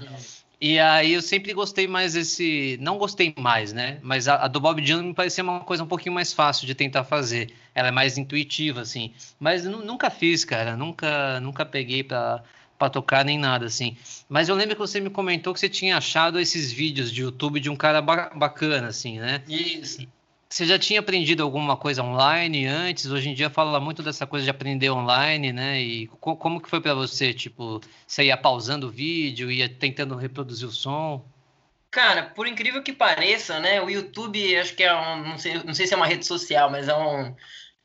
E 0.60 0.78
aí 0.78 1.14
eu 1.14 1.22
sempre 1.22 1.52
gostei 1.52 1.88
mais 1.88 2.12
desse. 2.12 2.78
Não 2.80 2.96
gostei 2.96 3.34
mais, 3.36 3.72
né? 3.72 3.98
Mas 4.00 4.28
a, 4.28 4.44
a, 4.44 4.46
do 4.46 4.60
Bob 4.60 4.80
Dylan 4.80 5.02
me 5.02 5.12
parecia 5.12 5.42
uma 5.42 5.58
coisa 5.58 5.82
um 5.82 5.88
pouquinho 5.88 6.14
mais 6.14 6.32
fácil 6.32 6.68
de 6.68 6.74
tentar 6.74 7.02
fazer. 7.02 7.52
Ela 7.74 7.88
é 7.88 7.90
mais 7.90 8.16
intuitiva, 8.16 8.82
assim. 8.82 9.12
Mas 9.40 9.64
nunca 9.64 10.08
fiz, 10.08 10.44
cara. 10.44 10.76
Nunca, 10.76 11.40
nunca 11.40 11.66
peguei 11.66 12.04
pra, 12.04 12.44
pra 12.78 12.88
tocar 12.88 13.24
nem 13.24 13.38
nada, 13.38 13.66
assim. 13.66 13.96
Mas 14.28 14.48
eu 14.48 14.54
lembro 14.54 14.76
que 14.76 14.80
você 14.80 15.00
me 15.00 15.10
comentou 15.10 15.52
que 15.52 15.58
você 15.58 15.68
tinha 15.68 15.96
achado 15.96 16.38
esses 16.38 16.70
vídeos 16.70 17.10
de 17.10 17.22
YouTube 17.22 17.58
de 17.58 17.68
um 17.68 17.74
cara 17.74 18.00
ba 18.00 18.30
bacana, 18.32 18.86
assim, 18.86 19.18
né? 19.18 19.42
Isso. 19.48 20.06
Você 20.52 20.66
já 20.66 20.78
tinha 20.78 21.00
aprendido 21.00 21.42
alguma 21.42 21.78
coisa 21.78 22.02
online 22.02 22.66
antes? 22.66 23.06
Hoje 23.06 23.30
em 23.30 23.32
dia 23.32 23.48
fala 23.48 23.80
muito 23.80 24.02
dessa 24.02 24.26
coisa 24.26 24.44
de 24.44 24.50
aprender 24.50 24.90
online, 24.90 25.50
né? 25.50 25.80
E 25.80 26.08
co 26.20 26.36
como 26.36 26.60
que 26.60 26.68
foi 26.68 26.78
para 26.78 26.92
você? 26.92 27.32
Tipo, 27.32 27.80
você 28.06 28.24
ia 28.24 28.36
pausando 28.36 28.88
o 28.88 28.90
vídeo, 28.90 29.50
ia 29.50 29.66
tentando 29.66 30.14
reproduzir 30.14 30.68
o 30.68 30.70
som? 30.70 31.24
Cara, 31.90 32.24
por 32.24 32.46
incrível 32.46 32.82
que 32.82 32.92
pareça, 32.92 33.58
né? 33.60 33.80
O 33.80 33.88
YouTube, 33.88 34.54
acho 34.58 34.74
que 34.74 34.82
é 34.82 34.94
um, 34.94 35.28
não 35.28 35.38
sei, 35.38 35.54
não 35.64 35.72
sei 35.72 35.86
se 35.86 35.94
é 35.94 35.96
uma 35.96 36.06
rede 36.06 36.26
social, 36.26 36.70
mas 36.70 36.86
é, 36.86 36.94
um, 36.94 37.34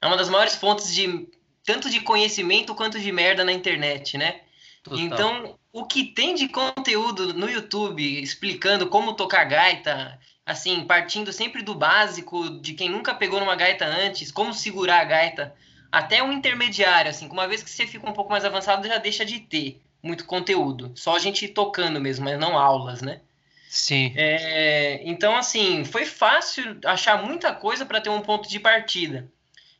é 0.02 0.06
uma 0.06 0.18
das 0.18 0.28
maiores 0.28 0.56
fontes 0.56 0.94
de 0.94 1.26
tanto 1.64 1.90
de 1.90 2.02
conhecimento 2.02 2.76
quanto 2.76 3.00
de 3.00 3.12
merda 3.14 3.46
na 3.46 3.54
internet, 3.54 4.18
né? 4.18 4.42
Total. 4.84 5.00
Então, 5.00 5.60
o 5.72 5.86
que 5.86 6.04
tem 6.04 6.36
de 6.36 6.50
conteúdo 6.50 7.34
no 7.34 7.50
YouTube 7.50 8.22
explicando 8.22 8.88
como 8.88 9.14
tocar 9.14 9.46
gaita, 9.46 10.20
assim, 10.48 10.86
partindo 10.86 11.34
sempre 11.34 11.62
do 11.62 11.76
básico, 11.76 12.50
de 12.62 12.74
quem 12.74 12.90
nunca 12.90 13.14
pegou 13.14 13.38
numa 13.42 13.56
gaita 13.56 13.86
antes, 13.86 14.32
como 14.32 14.54
segurar 14.54 15.02
a 15.02 15.04
gaita, 15.04 15.54
até 15.92 16.24
um 16.24 16.32
intermediário, 16.32 17.12
assim, 17.12 17.28
uma 17.28 17.48
vez 17.48 17.62
que 17.62 17.70
você 17.70 17.86
fica 17.86 18.10
um 18.10 18.14
pouco 18.14 18.32
mais 18.32 18.46
avançado, 18.46 18.88
já 18.88 18.98
deixa 18.98 19.26
de 19.26 19.42
ter 19.42 19.82
muito 20.02 20.26
conteúdo. 20.26 20.94
Só 20.96 21.18
a 21.18 21.20
gente 21.20 21.50
tocando 21.50 22.00
mesmo, 22.00 22.24
mas 22.24 22.40
não 22.40 22.58
aulas, 22.58 23.02
né? 23.02 23.20
Sim. 23.68 24.14
É, 24.16 25.02
então, 25.04 25.36
assim, 25.36 25.84
foi 25.84 26.06
fácil 26.06 26.80
achar 26.86 27.22
muita 27.22 27.54
coisa 27.54 27.86
para 27.86 28.00
ter 28.00 28.10
um 28.10 28.22
ponto 28.22 28.48
de 28.48 28.58
partida. 28.58 29.30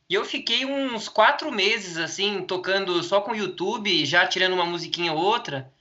E 0.10 0.14
eu 0.14 0.26
fiquei 0.26 0.66
uns 0.66 1.08
quatro 1.08 1.50
meses, 1.50 1.98
assim, 1.98 2.42
tocando 2.42 3.02
só 3.04 3.22
com 3.22 3.32
o 3.32 3.36
YouTube, 3.36 4.06
já 4.06 4.28
tirando 4.28 4.54
uma 4.54 4.66
musiquinha 4.66 5.14
ou 5.14 5.20
outra, 5.20 5.72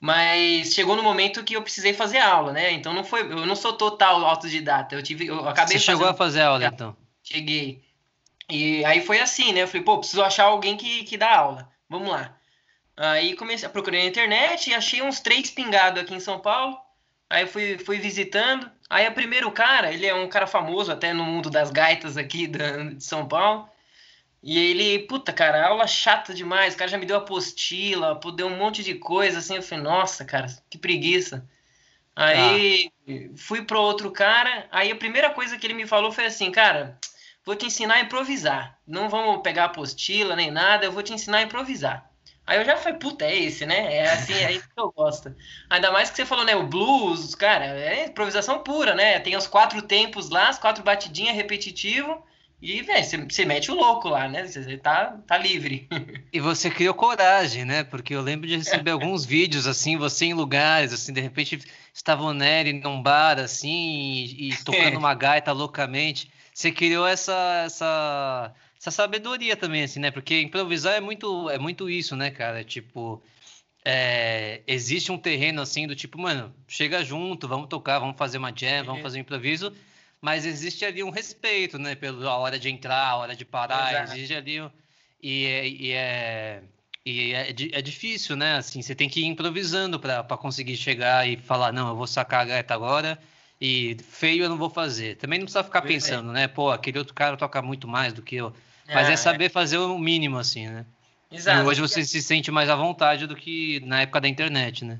mas 0.00 0.72
chegou 0.72 0.96
no 0.96 1.02
momento 1.02 1.44
que 1.44 1.54
eu 1.54 1.62
precisei 1.62 1.92
fazer 1.92 2.18
aula, 2.18 2.52
né? 2.52 2.72
Então 2.72 2.94
não 2.94 3.04
foi, 3.04 3.20
eu 3.20 3.44
não 3.44 3.54
sou 3.54 3.74
total 3.74 4.24
autodidata. 4.24 4.94
Eu 4.94 5.02
tive, 5.02 5.26
eu 5.26 5.46
acabei 5.46 5.76
Você 5.76 5.84
chegou 5.84 6.08
a 6.08 6.14
fazer 6.14 6.40
aula 6.40 6.64
então? 6.64 6.96
Cheguei. 7.22 7.82
E 8.48 8.82
aí 8.86 9.02
foi 9.02 9.20
assim, 9.20 9.52
né? 9.52 9.62
Eu 9.62 9.68
falei, 9.68 9.82
pô, 9.82 9.98
preciso 9.98 10.22
achar 10.22 10.44
alguém 10.44 10.76
que, 10.78 11.04
que 11.04 11.18
dá 11.18 11.36
aula. 11.36 11.70
Vamos 11.86 12.08
lá. 12.08 12.34
Aí 12.96 13.36
comecei 13.36 13.68
a 13.68 13.70
procurar 13.70 13.98
na 13.98 14.04
internet 14.04 14.70
e 14.70 14.74
achei 14.74 15.02
uns 15.02 15.20
três 15.20 15.50
pingados 15.50 16.02
aqui 16.02 16.14
em 16.14 16.20
São 16.20 16.40
Paulo. 16.40 16.78
Aí 17.28 17.46
fui, 17.46 17.78
fui 17.78 17.98
visitando. 17.98 18.70
Aí 18.88 19.06
o 19.06 19.12
primeiro 19.12 19.50
cara, 19.52 19.92
ele 19.92 20.06
é 20.06 20.14
um 20.14 20.28
cara 20.28 20.46
famoso 20.46 20.90
até 20.90 21.12
no 21.12 21.24
mundo 21.24 21.50
das 21.50 21.70
gaitas 21.70 22.16
aqui 22.16 22.46
de 22.46 23.04
São 23.04 23.28
Paulo. 23.28 23.68
E 24.42 24.58
ele, 24.58 25.00
puta, 25.00 25.32
cara, 25.32 25.66
aula 25.66 25.86
chata 25.86 26.32
demais. 26.32 26.74
O 26.74 26.76
cara 26.78 26.90
já 26.90 26.96
me 26.96 27.04
deu 27.04 27.18
apostila, 27.18 28.18
deu 28.34 28.46
um 28.46 28.56
monte 28.56 28.82
de 28.82 28.94
coisa, 28.94 29.38
assim. 29.38 29.56
Eu 29.56 29.62
falei, 29.62 29.84
nossa, 29.84 30.24
cara, 30.24 30.46
que 30.70 30.78
preguiça. 30.78 31.46
Aí 32.16 32.90
ah. 33.08 33.12
fui 33.36 33.62
pro 33.62 33.80
outro 33.80 34.10
cara. 34.10 34.66
Aí 34.70 34.90
a 34.90 34.96
primeira 34.96 35.30
coisa 35.30 35.58
que 35.58 35.66
ele 35.66 35.74
me 35.74 35.86
falou 35.86 36.10
foi 36.10 36.26
assim, 36.26 36.50
cara, 36.50 36.98
vou 37.44 37.54
te 37.54 37.66
ensinar 37.66 37.94
a 37.94 38.00
improvisar. 38.00 38.78
Não 38.86 39.08
vamos 39.08 39.42
pegar 39.42 39.66
apostila 39.66 40.34
nem 40.34 40.50
nada, 40.50 40.86
eu 40.86 40.92
vou 40.92 41.02
te 41.02 41.12
ensinar 41.12 41.38
a 41.38 41.42
improvisar. 41.42 42.10
Aí 42.46 42.58
eu 42.58 42.64
já 42.64 42.76
falei, 42.76 42.98
puta, 42.98 43.24
é 43.26 43.38
esse, 43.38 43.64
né? 43.64 43.94
É 43.94 44.10
assim, 44.10 44.32
é 44.34 44.52
isso 44.52 44.68
que 44.68 44.80
eu 44.80 44.90
gosto. 44.90 45.34
Ainda 45.68 45.92
mais 45.92 46.10
que 46.10 46.16
você 46.16 46.26
falou, 46.26 46.44
né? 46.44 46.56
O 46.56 46.66
blues, 46.66 47.34
cara, 47.34 47.66
é 47.66 48.06
improvisação 48.06 48.58
pura, 48.60 48.94
né? 48.94 49.20
Tem 49.20 49.36
os 49.36 49.46
quatro 49.46 49.80
tempos 49.82 50.30
lá, 50.30 50.48
as 50.48 50.58
quatro 50.58 50.82
batidinhas 50.82 51.36
repetitivo 51.36 52.24
E, 52.62 52.82
velho, 52.82 53.26
você 53.28 53.46
mete 53.46 53.70
o 53.70 53.74
louco 53.74 54.08
lá, 54.08 54.28
né? 54.28 54.46
Você 54.46 54.76
tá, 54.76 55.18
tá 55.26 55.38
livre. 55.38 55.88
E 56.30 56.40
você 56.40 56.70
criou 56.70 56.92
coragem, 56.92 57.64
né? 57.64 57.82
Porque 57.84 58.14
eu 58.14 58.20
lembro 58.20 58.46
de 58.46 58.56
receber 58.56 58.90
alguns 58.92 59.24
vídeos, 59.24 59.66
assim, 59.66 59.96
você 59.96 60.26
em 60.26 60.34
lugares, 60.34 60.92
assim, 60.92 61.12
de 61.12 61.22
repente 61.22 61.58
estava 61.94 62.22
o 62.22 62.34
Nery 62.34 62.74
num 62.74 63.02
bar, 63.02 63.38
assim, 63.38 63.70
e, 63.70 64.50
e 64.50 64.56
tocando 64.62 64.98
uma 64.98 65.14
gaita 65.14 65.52
loucamente. 65.52 66.30
Você 66.52 66.70
criou 66.70 67.06
essa, 67.06 67.62
essa, 67.64 68.54
essa 68.78 68.90
sabedoria 68.90 69.56
também, 69.56 69.82
assim, 69.82 69.98
né? 69.98 70.10
Porque 70.10 70.42
improvisar 70.42 70.94
é 70.94 71.00
muito, 71.00 71.48
é 71.48 71.58
muito 71.58 71.88
isso, 71.88 72.14
né, 72.14 72.30
cara? 72.30 72.62
Tipo, 72.62 73.22
é, 73.82 74.60
existe 74.66 75.10
um 75.10 75.16
terreno, 75.16 75.62
assim, 75.62 75.86
do 75.86 75.96
tipo, 75.96 76.18
mano, 76.20 76.54
chega 76.68 77.02
junto, 77.02 77.48
vamos 77.48 77.68
tocar, 77.68 77.98
vamos 78.00 78.18
fazer 78.18 78.36
uma 78.36 78.52
jam, 78.54 78.84
vamos 78.84 78.98
uhum. 78.98 79.02
fazer 79.02 79.16
um 79.16 79.22
improviso 79.22 79.74
mas 80.20 80.44
existe 80.44 80.84
ali 80.84 81.02
um 81.02 81.10
respeito, 81.10 81.78
né? 81.78 81.94
Pela 81.94 82.36
hora 82.36 82.58
de 82.58 82.68
entrar, 82.68 83.08
a 83.08 83.16
hora 83.16 83.34
de 83.34 83.44
parar, 83.44 83.92
Exato. 83.92 84.12
existe 84.12 84.34
ali. 84.34 84.70
E, 85.22 85.46
é, 85.46 85.68
e, 85.68 85.92
é, 85.92 86.62
e 87.04 87.32
é, 87.32 87.50
é, 87.50 87.82
difícil, 87.82 88.36
né? 88.36 88.56
Assim, 88.56 88.82
você 88.82 88.94
tem 88.94 89.08
que 89.08 89.20
ir 89.20 89.26
improvisando 89.26 89.98
para 89.98 90.22
conseguir 90.36 90.76
chegar 90.76 91.26
e 91.26 91.36
falar: 91.36 91.72
não, 91.72 91.88
eu 91.88 91.96
vou 91.96 92.06
sacar 92.06 92.42
a 92.42 92.44
gaita 92.44 92.74
agora 92.74 93.18
e 93.60 93.96
feio 94.08 94.44
eu 94.44 94.48
não 94.48 94.56
vou 94.56 94.70
fazer. 94.70 95.16
Também 95.16 95.38
não 95.38 95.44
precisa 95.44 95.64
ficar 95.64 95.82
pensando, 95.82 96.32
né? 96.32 96.48
Pô, 96.48 96.70
aquele 96.70 96.98
outro 96.98 97.14
cara 97.14 97.36
toca 97.36 97.60
muito 97.62 97.88
mais 97.88 98.12
do 98.12 98.22
que 98.22 98.36
eu. 98.36 98.52
Mas 98.88 99.08
é, 99.08 99.12
é 99.12 99.16
saber 99.16 99.50
fazer 99.50 99.78
o 99.78 99.98
mínimo, 99.98 100.38
assim, 100.38 100.66
né? 100.66 100.84
Exato. 101.30 101.62
E 101.62 101.66
hoje 101.66 101.80
você 101.80 102.04
se 102.04 102.20
sente 102.20 102.50
mais 102.50 102.68
à 102.68 102.74
vontade 102.74 103.26
do 103.26 103.36
que 103.36 103.80
na 103.86 104.02
época 104.02 104.20
da 104.20 104.28
internet, 104.28 104.84
né? 104.84 104.98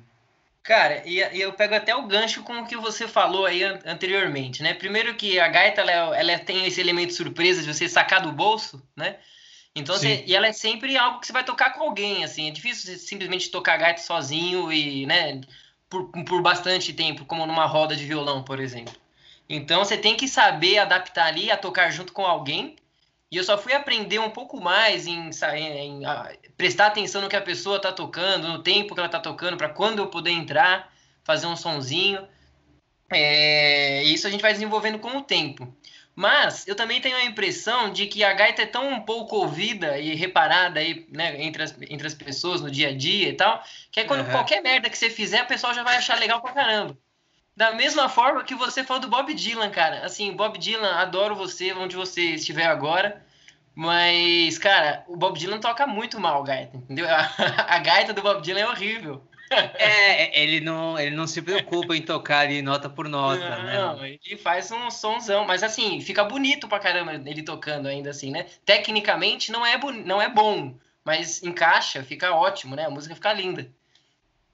Cara, 0.62 1.02
e, 1.06 1.18
e, 1.18 1.40
eu 1.40 1.52
pego 1.54 1.74
até 1.74 1.94
o 1.94 2.06
gancho 2.06 2.42
com 2.42 2.60
o 2.60 2.66
que 2.66 2.76
você 2.76 3.08
falou 3.08 3.46
aí 3.46 3.62
an 3.64 3.78
anteriormente, 3.84 4.62
né? 4.62 4.74
Primeiro 4.74 5.14
que 5.14 5.40
a 5.40 5.48
gaita, 5.48 5.80
ela, 5.80 6.16
ela, 6.16 6.38
tem 6.38 6.66
esse 6.66 6.80
elemento 6.80 7.14
surpresa 7.14 7.62
de 7.62 7.72
você 7.72 7.88
sacar 7.88 8.20
do 8.20 8.30
bolso, 8.30 8.82
né? 8.94 9.16
Então, 9.74 9.96
você, 9.96 10.24
e 10.26 10.34
ela 10.34 10.48
é 10.48 10.52
sempre 10.52 10.96
algo 10.96 11.20
que 11.20 11.26
você 11.26 11.32
vai 11.32 11.44
tocar 11.44 11.70
com 11.70 11.84
alguém, 11.84 12.24
assim. 12.24 12.48
É 12.48 12.50
difícil 12.50 12.86
você 12.86 12.98
simplesmente 12.98 13.50
tocar 13.50 13.74
a 13.74 13.76
gaita 13.78 14.02
sozinho 14.02 14.72
e, 14.72 15.06
né, 15.06 15.40
por, 15.88 16.10
por 16.24 16.42
bastante 16.42 16.92
tempo, 16.92 17.24
como 17.24 17.46
numa 17.46 17.66
roda 17.66 17.96
de 17.96 18.04
violão, 18.04 18.42
por 18.42 18.60
exemplo. 18.60 18.94
Então, 19.48 19.84
você 19.84 19.96
tem 19.96 20.16
que 20.16 20.28
saber 20.28 20.78
adaptar 20.78 21.26
ali 21.26 21.50
a 21.50 21.56
tocar 21.56 21.90
junto 21.90 22.12
com 22.12 22.26
alguém 22.26 22.76
e 23.30 23.36
eu 23.36 23.44
só 23.44 23.56
fui 23.56 23.72
aprender 23.72 24.18
um 24.18 24.30
pouco 24.30 24.60
mais 24.60 25.06
em, 25.06 25.30
em, 25.54 26.02
em 26.02 26.02
prestar 26.56 26.86
atenção 26.86 27.22
no 27.22 27.28
que 27.28 27.36
a 27.36 27.40
pessoa 27.40 27.76
está 27.76 27.92
tocando, 27.92 28.48
no 28.48 28.62
tempo 28.62 28.92
que 28.92 29.00
ela 29.00 29.06
está 29.06 29.20
tocando, 29.20 29.56
para 29.56 29.68
quando 29.68 30.00
eu 30.00 30.08
poder 30.08 30.32
entrar, 30.32 30.92
fazer 31.22 31.46
um 31.46 31.56
sonzinho. 31.56 32.26
É, 33.12 34.02
isso 34.04 34.26
a 34.26 34.30
gente 34.30 34.42
vai 34.42 34.52
desenvolvendo 34.52 34.98
com 34.98 35.16
o 35.16 35.22
tempo. 35.22 35.72
Mas 36.14 36.66
eu 36.66 36.74
também 36.74 37.00
tenho 37.00 37.16
a 37.16 37.24
impressão 37.24 37.92
de 37.92 38.06
que 38.06 38.24
a 38.24 38.32
gaita 38.32 38.62
é 38.62 38.66
tão 38.66 39.00
pouco 39.02 39.36
ouvida 39.36 39.98
e 39.98 40.14
reparada 40.16 40.80
aí, 40.80 41.06
né, 41.10 41.40
entre, 41.42 41.62
as, 41.62 41.74
entre 41.88 42.06
as 42.06 42.14
pessoas 42.14 42.60
no 42.60 42.70
dia 42.70 42.88
a 42.88 42.96
dia 42.96 43.28
e 43.28 43.32
tal, 43.32 43.62
que 43.92 44.00
é 44.00 44.04
quando 44.04 44.24
uhum. 44.24 44.30
qualquer 44.30 44.60
merda 44.60 44.90
que 44.90 44.98
você 44.98 45.08
fizer, 45.08 45.44
o 45.44 45.46
pessoal 45.46 45.72
já 45.72 45.84
vai 45.84 45.96
achar 45.96 46.18
legal 46.18 46.42
pra 46.42 46.52
caramba. 46.52 46.98
Da 47.56 47.72
mesma 47.72 48.08
forma 48.08 48.44
que 48.44 48.54
você 48.54 48.82
falou 48.84 49.02
do 49.02 49.08
Bob 49.08 49.34
Dylan, 49.34 49.70
cara. 49.70 50.04
Assim, 50.04 50.32
Bob 50.32 50.58
Dylan, 50.58 50.94
adoro 50.94 51.34
você, 51.34 51.72
onde 51.72 51.96
você 51.96 52.34
estiver 52.34 52.66
agora. 52.66 53.24
Mas, 53.74 54.58
cara, 54.58 55.04
o 55.08 55.16
Bob 55.16 55.38
Dylan 55.38 55.60
toca 55.60 55.86
muito 55.86 56.18
mal 56.20 56.42
gaita, 56.42 56.76
entendeu? 56.76 57.08
A, 57.08 57.30
a 57.74 57.78
gaita 57.78 58.12
do 58.12 58.22
Bob 58.22 58.42
Dylan 58.42 58.60
é 58.60 58.68
horrível. 58.68 59.22
É, 59.50 60.42
ele 60.42 60.60
não, 60.60 60.98
ele 60.98 61.14
não 61.14 61.26
se 61.26 61.42
preocupa 61.42 61.96
em 61.96 62.02
tocar 62.02 62.40
ali 62.40 62.62
nota 62.62 62.88
por 62.88 63.08
nota, 63.08 63.50
não, 63.50 63.62
né? 63.64 63.78
Não, 63.78 64.04
ele 64.04 64.36
faz 64.36 64.70
um 64.70 64.88
sonzão, 64.90 65.44
mas 65.44 65.64
assim, 65.64 66.00
fica 66.00 66.22
bonito 66.22 66.68
pra 66.68 66.78
caramba 66.78 67.14
ele 67.14 67.42
tocando 67.42 67.88
ainda 67.88 68.10
assim, 68.10 68.30
né? 68.30 68.46
Tecnicamente 68.64 69.50
não 69.50 69.66
é, 69.66 69.76
não 70.04 70.22
é 70.22 70.28
bom, 70.28 70.78
mas 71.04 71.42
encaixa, 71.42 72.04
fica 72.04 72.32
ótimo, 72.32 72.76
né? 72.76 72.84
A 72.86 72.90
música 72.90 73.14
fica 73.14 73.32
linda. 73.32 73.68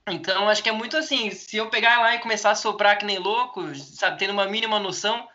Então, 0.08 0.48
acho 0.48 0.62
que 0.62 0.68
é 0.68 0.72
muito 0.72 0.96
assim, 0.96 1.30
se 1.30 1.56
eu 1.56 1.68
pegar 1.68 1.98
lá 2.00 2.14
e 2.14 2.20
começar 2.20 2.50
a 2.50 2.54
soprar 2.54 2.96
que 2.96 3.04
nem 3.04 3.18
louco, 3.18 3.74
sabe, 3.74 4.18
tendo 4.18 4.32
uma 4.32 4.46
mínima 4.46 4.78
noção, 4.78 5.26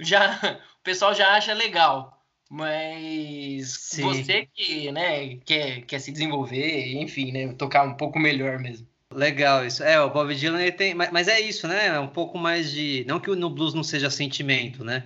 já 0.00 0.18
o 0.80 0.82
pessoal 0.82 1.14
já 1.14 1.34
acha 1.34 1.54
legal. 1.54 2.14
Mas 2.50 3.74
Sim. 3.74 4.02
você 4.02 4.48
que, 4.54 4.90
né, 4.90 5.36
quer, 5.44 5.82
quer 5.82 5.98
se 5.98 6.10
desenvolver, 6.10 6.94
enfim, 6.94 7.30
né, 7.30 7.52
tocar 7.52 7.84
um 7.84 7.94
pouco 7.94 8.18
melhor 8.18 8.58
mesmo. 8.58 8.88
Legal 9.14 9.64
isso. 9.64 9.82
É, 9.82 10.00
o 10.00 10.10
Bob 10.10 10.34
Dylan 10.34 10.60
ele 10.60 10.72
tem, 10.72 10.94
mas, 10.94 11.10
mas 11.10 11.28
é 11.28 11.40
isso, 11.40 11.66
né? 11.66 11.86
É 11.86 11.98
um 11.98 12.08
pouco 12.08 12.36
mais 12.36 12.70
de, 12.70 13.04
não 13.06 13.18
que 13.18 13.34
no 13.34 13.48
blues 13.48 13.72
não 13.72 13.82
seja 13.82 14.10
sentimento, 14.10 14.84
né? 14.84 15.04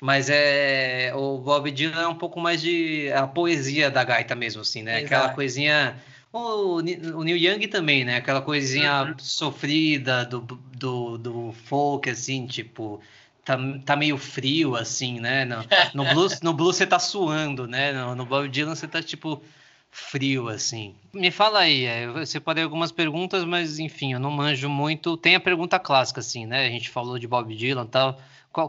Mas 0.00 0.28
é 0.30 1.12
o 1.14 1.38
Bob 1.38 1.70
Dylan 1.70 2.02
é 2.02 2.08
um 2.08 2.14
pouco 2.14 2.40
mais 2.40 2.60
de 2.60 3.10
a 3.12 3.26
poesia 3.26 3.90
da 3.90 4.02
gaita 4.02 4.34
mesmo, 4.34 4.62
assim, 4.62 4.82
né? 4.82 5.00
Exato. 5.00 5.06
Aquela 5.06 5.34
coisinha 5.34 5.96
o, 6.36 6.76
o 6.76 7.24
Neil 7.24 7.36
Young 7.36 7.66
também, 7.68 8.04
né? 8.04 8.16
Aquela 8.16 8.42
coisinha 8.42 9.04
uhum. 9.04 9.14
sofrida 9.18 10.24
do, 10.24 10.40
do, 10.40 11.18
do 11.18 11.52
folk, 11.64 12.08
assim, 12.10 12.46
tipo, 12.46 13.00
tá, 13.44 13.56
tá 13.84 13.96
meio 13.96 14.18
frio, 14.18 14.74
assim, 14.74 15.20
né? 15.20 15.44
No, 15.44 15.64
no, 15.94 16.04
blues, 16.12 16.40
no 16.40 16.52
blues 16.52 16.76
você 16.76 16.86
tá 16.86 16.98
suando, 16.98 17.66
né? 17.66 17.92
No, 17.92 18.14
no 18.14 18.26
Bob 18.26 18.48
Dylan 18.48 18.74
você 18.74 18.88
tá, 18.88 19.02
tipo, 19.02 19.42
frio, 19.90 20.48
assim. 20.48 20.94
Me 21.14 21.30
fala 21.30 21.60
aí, 21.60 21.84
é, 21.84 22.04
eu 22.04 22.26
separei 22.26 22.64
algumas 22.64 22.92
perguntas, 22.92 23.44
mas, 23.44 23.78
enfim, 23.78 24.12
eu 24.12 24.20
não 24.20 24.30
manjo 24.30 24.68
muito. 24.68 25.16
Tem 25.16 25.36
a 25.36 25.40
pergunta 25.40 25.78
clássica, 25.78 26.20
assim, 26.20 26.44
né? 26.44 26.66
A 26.66 26.70
gente 26.70 26.90
falou 26.90 27.18
de 27.18 27.26
Bob 27.26 27.54
Dylan 27.54 27.84
e 27.84 27.88
tal. 27.88 28.20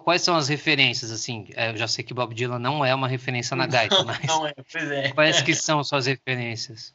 Quais 0.04 0.22
são 0.22 0.36
as 0.36 0.50
referências, 0.50 1.12
assim? 1.12 1.48
É, 1.56 1.72
eu 1.72 1.78
já 1.78 1.88
sei 1.88 2.04
que 2.04 2.14
Bob 2.14 2.36
Dylan 2.36 2.60
não 2.60 2.84
é 2.84 2.94
uma 2.94 3.08
referência 3.08 3.56
na 3.56 3.66
gaita, 3.68 4.04
mas... 4.04 4.26
Não 4.26 4.46
é, 4.46 4.54
pois 4.54 4.92
é. 4.92 5.12
Quais 5.12 5.42
que 5.42 5.56
são 5.56 5.82
suas 5.84 6.06
referências? 6.06 6.94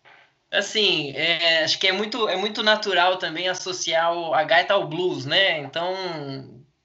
Assim, 0.52 1.12
é, 1.16 1.64
acho 1.64 1.78
que 1.78 1.88
é 1.88 1.92
muito, 1.92 2.28
é 2.28 2.36
muito 2.36 2.62
natural 2.62 3.16
também 3.16 3.48
associar 3.48 4.12
o, 4.12 4.34
a 4.34 4.44
gaita 4.44 4.74
ao 4.74 4.86
blues, 4.86 5.24
né? 5.24 5.60
Então, 5.60 5.94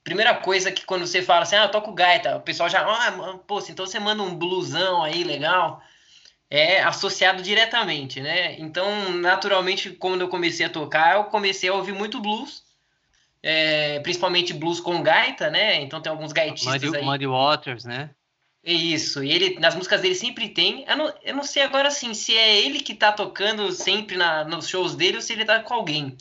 primeira 0.05 0.33
coisa 0.35 0.71
que 0.71 0.85
quando 0.85 1.05
você 1.05 1.21
fala 1.21 1.41
assim, 1.41 1.57
ah, 1.57 1.63
eu 1.63 1.71
toco 1.71 1.91
gaita, 1.91 2.37
o 2.37 2.41
pessoal 2.41 2.69
já, 2.69 2.79
ah, 2.79 3.37
pô, 3.45 3.59
então 3.67 3.85
você 3.85 3.99
manda 3.99 4.23
um 4.23 4.33
bluesão 4.33 5.03
aí, 5.03 5.21
legal, 5.25 5.81
é 6.49 6.81
associado 6.81 7.43
diretamente, 7.43 8.21
né? 8.21 8.57
Então, 8.57 9.11
naturalmente, 9.11 9.89
quando 9.89 10.21
eu 10.21 10.29
comecei 10.29 10.65
a 10.65 10.69
tocar, 10.69 11.17
eu 11.17 11.25
comecei 11.25 11.69
a 11.69 11.73
ouvir 11.73 11.91
muito 11.91 12.21
blues, 12.21 12.63
é, 13.43 13.99
principalmente 13.99 14.53
blues 14.53 14.79
com 14.79 15.03
gaita, 15.03 15.49
né? 15.49 15.81
Então 15.81 16.01
tem 16.01 16.09
alguns 16.09 16.31
gaitistas 16.31 16.83
Muddy, 16.83 16.97
aí. 16.97 17.03
Muddy 17.03 17.27
Waters, 17.27 17.83
né? 17.83 18.11
Isso, 18.63 19.23
e 19.23 19.31
ele, 19.31 19.59
nas 19.59 19.75
músicas 19.75 20.01
dele 20.01 20.15
sempre 20.15 20.49
tem. 20.49 20.83
Eu 20.87 20.97
não, 20.97 21.13
eu 21.23 21.35
não 21.35 21.43
sei 21.43 21.63
agora 21.63 21.87
assim 21.87 22.13
se 22.13 22.35
é 22.35 22.61
ele 22.61 22.79
que 22.79 22.93
tá 22.93 23.11
tocando 23.11 23.71
sempre 23.71 24.17
na, 24.17 24.43
nos 24.43 24.67
shows 24.67 24.95
dele 24.95 25.17
ou 25.17 25.21
se 25.21 25.33
ele 25.33 25.45
tá 25.45 25.61
com 25.61 25.73
alguém. 25.73 26.17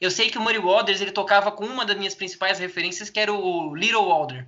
Eu 0.00 0.10
sei 0.10 0.30
que 0.30 0.38
o 0.38 0.40
Muddy 0.40 0.58
Waters 0.58 1.00
ele 1.00 1.12
tocava 1.12 1.52
com 1.52 1.66
uma 1.66 1.84
das 1.84 1.96
minhas 1.96 2.14
principais 2.14 2.58
referências, 2.58 3.10
que 3.10 3.20
era 3.20 3.32
o 3.32 3.74
Little 3.74 4.06
Walder. 4.06 4.46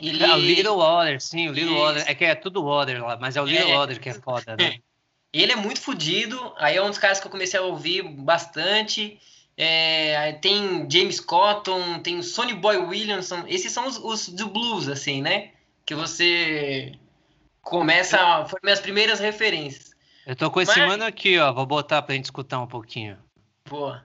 Ele... 0.00 0.24
Ah, 0.24 0.36
o 0.36 0.38
Little 0.38 0.76
Water, 0.76 1.20
sim, 1.20 1.48
o 1.48 1.52
Little 1.52 1.76
Water. 1.76 2.04
É 2.06 2.14
que 2.14 2.24
é 2.24 2.34
tudo 2.34 2.64
Water 2.64 3.04
lá, 3.04 3.18
mas 3.20 3.36
é 3.36 3.42
o 3.42 3.44
Little 3.44 3.70
é... 3.70 3.76
Water 3.76 4.00
que 4.00 4.08
é 4.08 4.14
foda, 4.14 4.56
né? 4.56 4.78
Ele 5.32 5.50
é 5.50 5.56
muito 5.56 5.80
fodido, 5.80 6.52
aí 6.58 6.76
é 6.76 6.82
um 6.82 6.90
dos 6.90 6.98
caras 6.98 7.18
que 7.18 7.26
eu 7.26 7.30
comecei 7.30 7.58
a 7.58 7.62
ouvir 7.62 8.02
bastante. 8.02 9.18
É, 9.56 10.32
tem 10.32 10.86
James 10.90 11.20
Cotton, 11.20 12.00
tem 12.00 12.18
o 12.18 12.22
Sonny 12.22 12.52
Boy 12.52 12.76
Williamson, 12.76 13.44
esses 13.46 13.72
são 13.72 13.86
os, 13.86 13.96
os 13.96 14.28
do 14.28 14.48
blues, 14.48 14.88
assim, 14.88 15.22
né? 15.22 15.52
Que 15.92 15.94
você 15.94 16.92
começa. 17.60 18.16
Foram 18.46 18.62
minhas 18.62 18.80
primeiras 18.80 19.20
referências. 19.20 19.92
Eu 20.26 20.34
tô 20.34 20.50
com 20.50 20.60
esse 20.60 20.78
Mas... 20.78 20.88
mano 20.88 21.04
aqui, 21.04 21.38
ó. 21.38 21.52
Vou 21.52 21.66
botar 21.66 22.00
pra 22.02 22.14
gente 22.14 22.24
escutar 22.24 22.60
um 22.60 22.66
pouquinho. 22.66 23.18
Boa. 23.68 24.04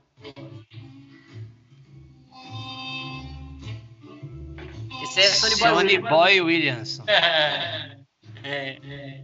Esse 5.03 5.19
é 5.21 5.23
Sony 5.29 5.55
Boy, 5.55 5.69
Sony 5.69 5.99
Boy 5.99 6.41
Williamson. 6.41 7.03
é, 7.07 7.97
é. 8.43 9.23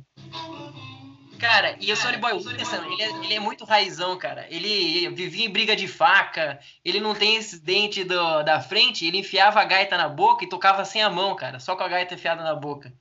Cara, 1.44 1.76
e 1.78 1.92
o 1.92 1.98
Sony 1.98 2.16
Boy 2.16 2.32
Williamson, 2.32 2.86
ele 2.86 3.02
é, 3.02 3.10
ele 3.26 3.34
é 3.34 3.40
muito 3.40 3.66
raizão, 3.66 4.18
cara. 4.18 4.48
Ele 4.50 5.10
vivia 5.10 5.46
em 5.46 5.50
briga 5.50 5.76
de 5.76 5.90
faca, 5.90 6.58
ele 6.86 7.02
não 7.02 7.14
tem 7.14 7.36
esses 7.36 7.60
dentes 7.60 8.06
do, 8.06 8.44
da 8.44 8.62
frente, 8.62 9.06
ele 9.06 9.18
enfiava 9.18 9.60
a 9.60 9.66
gaita 9.66 9.98
na 9.98 10.08
boca 10.08 10.46
e 10.46 10.50
tocava 10.50 10.86
sem 10.86 11.04
a 11.04 11.10
mão, 11.10 11.36
cara, 11.36 11.60
só 11.60 11.76
com 11.76 11.84
a 11.84 11.90
gaita 11.90 12.14
enfiada 12.14 12.42
na 12.42 12.56
boca. 12.56 12.94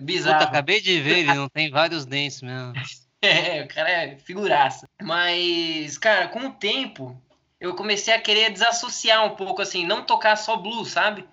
Bizarro. 0.00 0.38
Puta, 0.38 0.50
acabei 0.50 0.80
de 0.80 1.00
ver, 1.00 1.18
ele 1.18 1.34
não 1.34 1.48
tem 1.48 1.70
vários 1.70 2.06
dentes 2.06 2.40
mesmo. 2.40 2.72
é, 3.20 3.62
o 3.62 3.68
cara 3.68 3.90
é 3.90 4.16
figuraça. 4.18 4.88
Mas, 5.02 5.98
cara, 5.98 6.28
com 6.28 6.46
o 6.46 6.52
tempo, 6.52 7.20
eu 7.60 7.74
comecei 7.74 8.14
a 8.14 8.20
querer 8.20 8.52
desassociar 8.52 9.26
um 9.26 9.34
pouco, 9.34 9.60
assim, 9.60 9.84
não 9.84 10.04
tocar 10.04 10.36
só 10.36 10.56
blues, 10.56 10.88
sabe? 10.88 11.26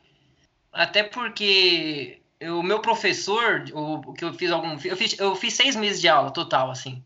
Até 0.74 1.04
porque 1.04 2.22
o 2.42 2.62
meu 2.62 2.80
professor, 2.80 3.66
o, 3.74 4.14
que 4.14 4.24
eu 4.24 4.34
fiz 4.34 4.52
algum. 4.52 4.72
Eu 4.84 4.98
fiz, 4.98 5.18
eu 5.20 5.36
fiz 5.36 5.54
seis 5.54 5.76
meses 5.76 6.02
de 6.02 6.08
aula 6.08 6.32
total, 6.32 6.70
assim. 6.72 7.04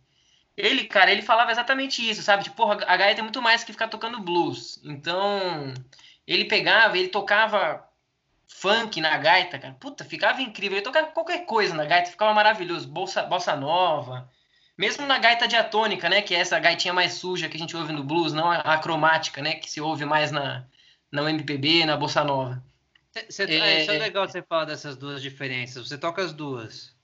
Ele, 0.57 0.85
cara, 0.85 1.11
ele 1.11 1.21
falava 1.21 1.51
exatamente 1.51 2.07
isso, 2.07 2.21
sabe? 2.21 2.43
Tipo, 2.43 2.57
porra, 2.57 2.79
a 2.85 2.97
gaita 2.97 3.21
é 3.21 3.23
muito 3.23 3.41
mais 3.41 3.63
que 3.63 3.71
ficar 3.71 3.87
tocando 3.87 4.19
blues. 4.19 4.79
Então, 4.83 5.73
ele 6.27 6.45
pegava, 6.45 6.97
ele 6.97 7.07
tocava 7.09 7.87
funk 8.47 8.99
na 8.99 9.17
gaita, 9.17 9.57
cara. 9.57 9.73
Puta, 9.79 10.03
ficava 10.03 10.41
incrível. 10.41 10.77
Ele 10.77 10.85
tocava 10.85 11.07
qualquer 11.07 11.45
coisa 11.45 11.73
na 11.73 11.85
gaita, 11.85 12.11
ficava 12.11 12.33
maravilhoso. 12.33 12.87
Bolsa, 12.87 13.23
bossa 13.23 13.55
nova. 13.55 14.29
Mesmo 14.77 15.05
na 15.05 15.17
gaita 15.19 15.47
diatônica, 15.47 16.09
né? 16.09 16.21
Que 16.21 16.35
é 16.35 16.39
essa 16.39 16.59
gaitinha 16.59 16.93
mais 16.93 17.13
suja 17.13 17.47
que 17.47 17.55
a 17.57 17.59
gente 17.59 17.75
ouve 17.77 17.93
no 17.93 18.03
blues, 18.03 18.33
não 18.33 18.51
a, 18.51 18.77
cromática, 18.79 19.41
né? 19.41 19.55
Que 19.55 19.69
se 19.69 19.79
ouve 19.79 20.05
mais 20.05 20.31
na, 20.31 20.65
na 21.11 21.29
MPB, 21.29 21.85
na 21.85 21.95
bossa 21.97 22.23
nova. 22.23 22.61
Cê, 23.29 23.43
é, 23.43 23.55
é, 23.55 23.81
isso 23.81 23.91
é 23.91 23.97
legal 23.97 24.27
você 24.27 24.41
falar 24.41 24.65
dessas 24.65 24.95
duas 24.95 25.21
diferenças. 25.21 25.87
Você 25.87 25.97
toca 25.97 26.21
as 26.21 26.31
duas. 26.31 26.95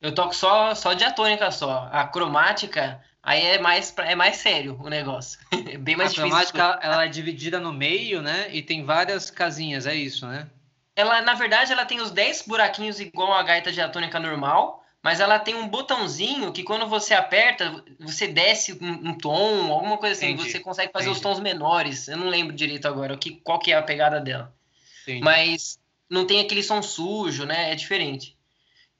Eu 0.00 0.14
toco 0.14 0.34
só, 0.34 0.74
só 0.74 0.92
diatônica 0.92 1.50
só. 1.50 1.88
A 1.90 2.06
cromática, 2.06 3.02
aí 3.22 3.42
é 3.42 3.58
mais, 3.58 3.94
é 3.98 4.14
mais 4.14 4.36
sério 4.36 4.78
o 4.80 4.88
negócio. 4.88 5.38
É 5.74 5.78
bem 5.78 5.96
mais 5.96 6.10
a 6.10 6.14
difícil. 6.14 6.36
A 6.36 6.44
cromática, 6.52 6.86
ela 6.86 7.04
é 7.04 7.08
dividida 7.08 7.58
no 7.58 7.72
meio, 7.72 8.20
né? 8.20 8.48
E 8.52 8.60
tem 8.60 8.84
várias 8.84 9.30
casinhas, 9.30 9.86
é 9.86 9.94
isso, 9.94 10.26
né? 10.26 10.48
Ela, 10.94 11.22
na 11.22 11.34
verdade, 11.34 11.72
ela 11.72 11.84
tem 11.84 12.00
os 12.00 12.10
10 12.10 12.42
buraquinhos 12.46 13.00
igual 13.00 13.32
a 13.32 13.42
gaita 13.42 13.72
diatônica 13.72 14.20
normal, 14.20 14.84
mas 15.02 15.20
ela 15.20 15.38
tem 15.38 15.54
um 15.54 15.66
botãozinho 15.66 16.52
que 16.52 16.62
quando 16.62 16.86
você 16.86 17.14
aperta, 17.14 17.82
você 17.98 18.28
desce 18.28 18.78
um, 18.80 19.10
um 19.10 19.18
tom, 19.18 19.72
alguma 19.72 19.98
coisa 19.98 20.14
assim, 20.14 20.32
Entendi. 20.32 20.52
você 20.52 20.60
consegue 20.60 20.92
fazer 20.92 21.06
Entendi. 21.06 21.16
os 21.16 21.22
tons 21.22 21.40
menores. 21.40 22.08
Eu 22.08 22.16
não 22.16 22.28
lembro 22.28 22.54
direito 22.54 22.86
agora 22.86 23.16
que, 23.16 23.32
qual 23.42 23.58
que 23.58 23.72
é 23.72 23.76
a 23.76 23.82
pegada 23.82 24.20
dela. 24.20 24.54
Entendi. 25.04 25.22
Mas 25.22 25.78
não 26.10 26.26
tem 26.26 26.40
aquele 26.40 26.62
som 26.62 26.82
sujo, 26.82 27.44
né? 27.44 27.72
É 27.72 27.74
diferente. 27.74 28.36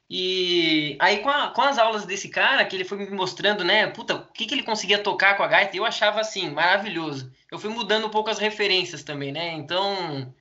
E 0.08 0.96
aí, 1.00 1.18
com, 1.18 1.30
a, 1.30 1.48
com, 1.48 1.62
as 1.62 1.78
aulas 1.78 2.04
desse 2.04 2.28
cara, 2.28 2.64
que 2.64 2.76
ele 2.76 2.84
foi 2.84 2.98
me 2.98 3.10
mostrando, 3.10 3.64
né? 3.64 3.86
Puta, 3.86 4.14
o 4.14 4.26
que, 4.26 4.46
que 4.46 4.54
ele 4.54 4.62
conseguia 4.62 4.98
tocar 4.98 5.36
com 5.36 5.42
a 5.42 5.48
gaita, 5.48 5.76
eu 5.76 5.84
achava 5.84 6.20
assim, 6.20 6.50
maravilhoso. 6.50 7.32
Eu 7.50 7.58
fui 7.58 7.70
mudando 7.70 8.06
um 8.06 8.10
pouco 8.10 8.30
as 8.30 8.38
referências 8.38 9.02
também, 9.02 9.32
né? 9.32 9.54
Então, 9.54 10.32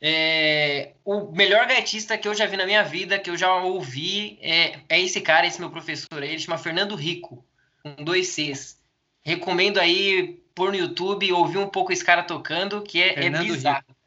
é, 0.00 0.94
o 1.04 1.30
melhor 1.32 1.66
gaitista 1.66 2.18
que 2.18 2.26
eu 2.26 2.34
já 2.34 2.46
vi 2.46 2.56
na 2.56 2.66
minha 2.66 2.82
vida, 2.82 3.18
que 3.18 3.30
eu 3.30 3.36
já 3.36 3.54
ouvi, 3.54 4.38
é, 4.42 4.80
é 4.88 5.00
esse 5.00 5.20
cara, 5.20 5.46
esse 5.46 5.60
meu 5.60 5.70
professor 5.70 6.22
aí, 6.22 6.30
ele 6.30 6.38
chama 6.40 6.58
Fernando 6.58 6.96
Rico, 6.96 7.44
com 7.82 8.04
dois 8.04 8.28
Cs. 8.28 8.78
Recomendo 9.22 9.78
aí 9.78 10.42
por 10.54 10.70
no 10.70 10.78
YouTube 10.78 11.32
ouvir 11.32 11.58
um 11.58 11.68
pouco 11.68 11.92
esse 11.92 12.04
cara 12.04 12.22
tocando, 12.22 12.82
que 12.82 13.00
é, 13.00 13.26
é 13.26 13.30
bizarro. 13.30 13.84
Rico. 13.86 13.97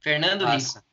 Fernando 0.00 0.42
Nossa. 0.42 0.78
Rico. 0.78 0.88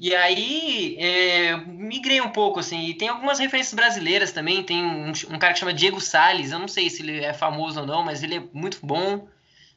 E 0.00 0.14
aí, 0.14 0.96
é, 1.00 1.56
migrei 1.56 2.20
um 2.20 2.30
pouco, 2.30 2.60
assim, 2.60 2.86
e 2.86 2.94
tem 2.94 3.08
algumas 3.08 3.40
referências 3.40 3.74
brasileiras 3.74 4.30
também, 4.30 4.62
tem 4.62 4.84
um, 4.84 5.08
um, 5.08 5.38
cara 5.38 5.52
que 5.52 5.58
chama 5.58 5.74
Diego 5.74 6.00
Salles, 6.00 6.52
eu 6.52 6.58
não 6.58 6.68
sei 6.68 6.88
se 6.88 7.02
ele 7.02 7.24
é 7.24 7.34
famoso 7.34 7.80
ou 7.80 7.86
não, 7.86 8.04
mas 8.04 8.22
ele 8.22 8.36
é 8.36 8.42
muito 8.52 8.78
bom. 8.80 9.26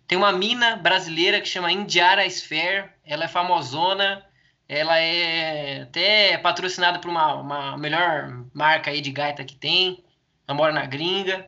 Tem 0.07 0.17
uma 0.17 0.31
mina 0.31 0.75
brasileira 0.75 1.41
que 1.41 1.47
chama 1.47 1.71
Indiara 1.71 2.23
Sphere, 2.27 2.89
ela 3.03 3.25
é 3.25 3.27
famosona, 3.27 4.23
ela 4.69 4.97
é 5.00 5.81
até 5.81 6.38
patrocinada 6.38 7.00
por 7.00 7.09
uma, 7.09 7.33
uma 7.35 7.77
melhor 7.77 8.45
marca 8.53 8.91
aí 8.91 9.01
de 9.01 9.11
gaita 9.11 9.43
que 9.43 9.55
tem, 9.55 10.03
ela 10.47 10.55
mora 10.55 10.71
na 10.71 10.85
gringa. 10.85 11.47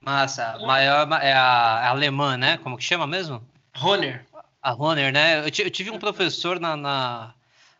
Massa, 0.00 0.58
maior 0.58 1.08
é 1.22 1.32
a, 1.32 1.40
a 1.40 1.88
alemã, 1.88 2.36
né? 2.36 2.58
Como 2.58 2.76
que 2.76 2.84
chama 2.84 3.06
mesmo? 3.06 3.42
Honor. 3.82 4.20
A 4.68 4.74
Honor, 4.74 5.10
né? 5.10 5.38
Eu, 5.38 5.44
eu 5.44 5.70
tive 5.70 5.90
um 5.90 5.98
professor 5.98 6.60
na, 6.60 6.76
na, 6.76 7.34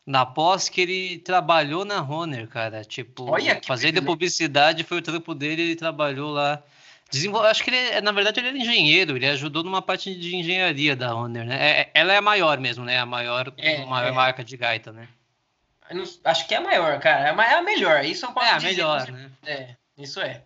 na 0.06 0.24
pós 0.24 0.70
que 0.70 0.80
ele 0.80 1.18
trabalhou 1.18 1.84
na 1.84 2.00
Honor, 2.02 2.46
cara. 2.46 2.82
Tipo, 2.82 3.26
fazendo 3.66 4.02
publicidade 4.02 4.84
foi 4.84 4.98
o 4.98 5.02
trampo 5.02 5.34
dele, 5.34 5.62
ele 5.62 5.76
trabalhou 5.76 6.30
lá. 6.30 6.62
Desenvol... 7.10 7.42
Acho 7.42 7.62
que 7.62 7.70
ele, 7.70 8.00
na 8.00 8.10
verdade, 8.10 8.40
ele 8.40 8.48
era 8.48 8.56
engenheiro, 8.56 9.16
ele 9.16 9.26
ajudou 9.26 9.62
numa 9.62 9.82
parte 9.82 10.14
de 10.14 10.34
engenharia 10.34 10.96
da 10.96 11.14
Honor, 11.14 11.44
né? 11.44 11.58
É, 11.60 11.80
é 11.80 11.90
ela 11.92 12.14
é 12.14 12.16
a 12.16 12.22
maior 12.22 12.58
mesmo, 12.58 12.84
né? 12.86 12.98
A 12.98 13.04
maior, 13.04 13.52
é, 13.58 13.84
maior 13.84 14.08
é. 14.08 14.12
marca 14.12 14.42
de 14.42 14.56
gaita, 14.56 14.90
né? 14.90 15.08
acho 16.24 16.48
que 16.48 16.54
é 16.54 16.56
a 16.56 16.62
maior, 16.62 16.98
cara. 17.00 17.28
É 17.28 17.54
a 17.54 17.62
melhor. 17.62 18.02
Isso 18.04 18.24
eu 18.24 18.32
posso 18.32 18.46
é 18.46 18.50
a 18.50 18.56
dizer, 18.56 18.68
melhor, 18.68 19.10
né? 19.10 19.30
É, 19.44 19.74
isso 19.96 20.20
é. 20.20 20.42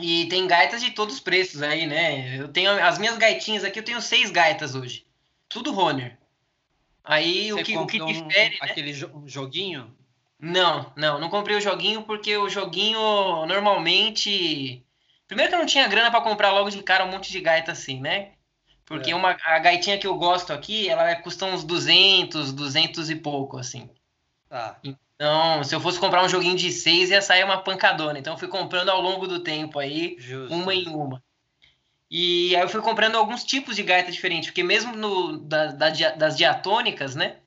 E 0.00 0.26
tem 0.26 0.46
gaitas 0.46 0.82
de 0.82 0.90
todos 0.90 1.14
os 1.14 1.20
preços 1.20 1.62
aí, 1.62 1.86
né? 1.86 2.38
Eu 2.38 2.48
tenho 2.48 2.70
as 2.70 2.98
minhas 2.98 3.16
gaitinhas 3.16 3.64
aqui, 3.64 3.78
eu 3.78 3.84
tenho 3.84 4.00
seis 4.00 4.30
gaitas 4.30 4.74
hoje. 4.74 5.06
Tudo 5.48 5.72
Roner. 5.72 6.18
Aí 7.04 7.52
Você 7.52 7.60
o 7.60 7.64
que, 7.64 7.78
o 7.78 7.86
que 7.86 7.98
difere. 7.98 8.22
Um, 8.22 8.26
né? 8.28 8.56
Aquele 8.60 8.92
joguinho? 9.26 9.94
Não, 10.38 10.92
não, 10.96 11.20
não 11.20 11.28
comprei 11.28 11.56
o 11.56 11.60
joguinho 11.60 12.02
porque 12.02 12.36
o 12.36 12.48
joguinho 12.48 12.98
normalmente. 13.46 14.84
Primeiro 15.26 15.50
que 15.50 15.54
eu 15.54 15.60
não 15.60 15.66
tinha 15.66 15.88
grana 15.88 16.10
para 16.10 16.20
comprar 16.20 16.50
logo 16.50 16.70
de 16.70 16.82
cara 16.82 17.04
um 17.04 17.10
monte 17.10 17.30
de 17.30 17.40
gaita 17.40 17.72
assim, 17.72 18.00
né? 18.00 18.32
Porque 18.84 19.12
é. 19.12 19.14
uma, 19.14 19.36
a 19.44 19.58
gaitinha 19.58 19.98
que 19.98 20.06
eu 20.06 20.16
gosto 20.16 20.52
aqui, 20.52 20.88
ela 20.88 21.14
custa 21.16 21.46
uns 21.46 21.64
200, 21.64 22.52
200 22.52 23.10
e 23.10 23.16
pouco, 23.16 23.56
assim. 23.56 23.88
Tá. 24.48 24.78
Então, 25.14 25.62
se 25.62 25.74
eu 25.74 25.80
fosse 25.80 25.98
comprar 25.98 26.24
um 26.24 26.28
joguinho 26.28 26.56
de 26.56 26.72
seis, 26.72 27.10
ia 27.10 27.22
sair 27.22 27.44
uma 27.44 27.62
pancadona. 27.62 28.18
Então, 28.18 28.34
eu 28.34 28.38
fui 28.38 28.48
comprando 28.48 28.88
ao 28.88 29.00
longo 29.00 29.26
do 29.26 29.40
tempo 29.40 29.78
aí, 29.78 30.16
Justo. 30.18 30.52
uma 30.54 30.74
em 30.74 30.88
uma. 30.88 31.22
E 32.10 32.54
aí 32.54 32.62
eu 32.62 32.68
fui 32.68 32.80
comprando 32.80 33.16
alguns 33.16 33.44
tipos 33.44 33.76
de 33.76 33.82
gaita 33.82 34.12
diferentes, 34.12 34.50
porque 34.50 34.62
mesmo 34.62 34.94
no, 34.94 35.38
da, 35.38 35.66
da, 35.66 35.90
das 35.90 36.36
diatônicas, 36.36 37.14
né? 37.14 37.38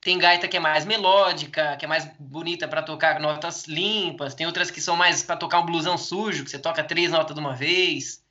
Tem 0.00 0.18
gaita 0.18 0.46
que 0.46 0.56
é 0.56 0.60
mais 0.60 0.84
melódica, 0.84 1.76
que 1.76 1.84
é 1.84 1.88
mais 1.88 2.04
bonita 2.18 2.68
para 2.68 2.82
tocar 2.82 3.18
notas 3.18 3.66
limpas, 3.66 4.34
tem 4.34 4.46
outras 4.46 4.70
que 4.70 4.80
são 4.80 4.96
mais 4.96 5.22
para 5.22 5.36
tocar 5.36 5.60
um 5.60 5.66
blusão 5.66 5.98
sujo, 5.98 6.44
que 6.44 6.50
você 6.50 6.58
toca 6.58 6.84
três 6.84 7.10
notas 7.10 7.34
de 7.34 7.40
uma 7.40 7.54
vez. 7.54 8.22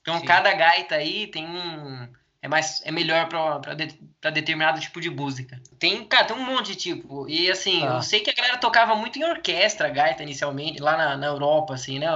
Então, 0.00 0.18
Sim. 0.18 0.26
cada 0.26 0.52
gaita 0.52 0.96
aí 0.96 1.26
tem 1.26 1.46
um. 1.46 2.08
É, 2.44 2.48
mais, 2.48 2.82
é 2.84 2.90
melhor 2.90 3.26
para 3.26 3.72
de, 3.72 3.88
determinado 4.20 4.78
tipo 4.78 5.00
de 5.00 5.08
música. 5.08 5.58
Tem, 5.78 6.04
cara, 6.04 6.26
tem 6.26 6.36
um 6.36 6.44
monte 6.44 6.72
de 6.72 6.76
tipo. 6.76 7.26
E 7.26 7.50
assim, 7.50 7.82
ah. 7.82 7.94
eu 7.94 8.02
sei 8.02 8.20
que 8.20 8.28
a 8.28 8.34
galera 8.34 8.58
tocava 8.58 8.94
muito 8.94 9.18
em 9.18 9.24
orquestra 9.24 9.88
gaita 9.88 10.22
inicialmente, 10.22 10.78
lá 10.78 10.94
na, 10.94 11.16
na 11.16 11.26
Europa, 11.26 11.72
assim, 11.72 11.98
né? 11.98 12.06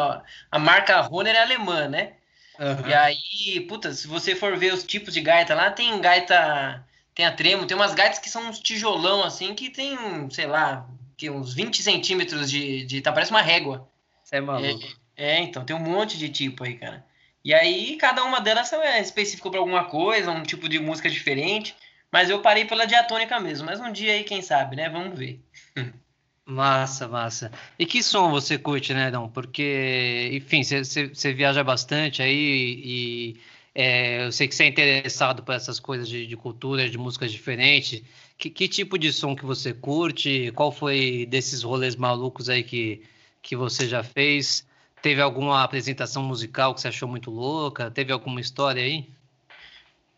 A 0.50 0.58
marca 0.58 1.00
Roner 1.00 1.34
é 1.34 1.40
alemã, 1.40 1.88
né? 1.88 2.12
Uhum. 2.58 2.90
E 2.90 2.92
aí, 2.92 3.60
puta, 3.66 3.90
se 3.94 4.06
você 4.06 4.34
for 4.34 4.54
ver 4.58 4.74
os 4.74 4.84
tipos 4.84 5.14
de 5.14 5.22
gaita 5.22 5.54
lá, 5.54 5.70
tem 5.70 5.98
gaita, 5.98 6.84
tem 7.14 7.24
a 7.24 7.32
tremo, 7.32 7.64
tem 7.64 7.74
umas 7.74 7.94
gaitas 7.94 8.18
que 8.18 8.28
são 8.28 8.50
uns 8.50 8.58
tijolão 8.58 9.24
assim, 9.24 9.54
que 9.54 9.70
tem, 9.70 9.96
sei 10.28 10.46
lá, 10.46 10.86
que 11.16 11.30
uns 11.30 11.54
20 11.54 11.82
centímetros 11.82 12.50
de, 12.50 12.84
de. 12.84 13.00
Tá, 13.00 13.12
parece 13.12 13.30
uma 13.30 13.40
régua. 13.40 13.88
Você 14.22 14.36
é 14.36 14.40
maluco. 14.42 14.84
É, 15.16 15.36
é, 15.36 15.40
então, 15.40 15.64
tem 15.64 15.74
um 15.74 15.80
monte 15.80 16.18
de 16.18 16.28
tipo 16.28 16.64
aí, 16.64 16.74
cara. 16.74 17.07
E 17.44 17.54
aí, 17.54 17.96
cada 17.96 18.24
uma 18.24 18.40
delas 18.40 18.72
é 18.72 19.00
específico 19.00 19.50
para 19.50 19.60
alguma 19.60 19.84
coisa, 19.84 20.30
um 20.30 20.42
tipo 20.42 20.68
de 20.68 20.78
música 20.78 21.08
diferente. 21.08 21.74
Mas 22.10 22.30
eu 22.30 22.40
parei 22.40 22.64
pela 22.64 22.86
diatônica 22.86 23.38
mesmo. 23.40 23.66
Mas 23.66 23.80
um 23.80 23.92
dia 23.92 24.12
aí, 24.12 24.24
quem 24.24 24.42
sabe, 24.42 24.76
né? 24.76 24.88
Vamos 24.88 25.18
ver. 25.18 25.40
Massa, 26.50 27.06
massa. 27.06 27.52
E 27.78 27.84
que 27.84 28.02
som 28.02 28.30
você 28.30 28.56
curte, 28.56 28.94
né, 28.94 29.10
Dom? 29.10 29.28
Porque, 29.28 30.30
enfim, 30.32 30.62
você 30.62 31.34
viaja 31.34 31.62
bastante 31.62 32.22
aí 32.22 32.80
e 32.82 33.40
é, 33.74 34.24
eu 34.24 34.32
sei 34.32 34.48
que 34.48 34.54
você 34.54 34.64
é 34.64 34.66
interessado 34.66 35.42
por 35.42 35.54
essas 35.54 35.78
coisas 35.78 36.08
de, 36.08 36.26
de 36.26 36.36
cultura, 36.36 36.88
de 36.88 36.98
músicas 36.98 37.30
diferentes. 37.30 38.02
Que, 38.38 38.50
que, 38.50 38.66
tipo 38.66 38.98
de 38.98 39.12
som 39.12 39.36
que 39.36 39.44
você 39.44 39.74
curte? 39.74 40.50
Qual 40.52 40.72
foi 40.72 41.26
desses 41.26 41.62
rolês 41.62 41.94
malucos 41.94 42.48
aí 42.48 42.62
que, 42.64 43.02
que 43.42 43.54
você 43.54 43.86
já 43.86 44.02
fez? 44.02 44.66
Teve 45.00 45.22
alguma 45.22 45.62
apresentação 45.62 46.22
musical 46.22 46.74
que 46.74 46.80
você 46.80 46.88
achou 46.88 47.08
muito 47.08 47.30
louca? 47.30 47.90
Teve 47.90 48.12
alguma 48.12 48.40
história 48.40 48.82
aí? 48.82 49.08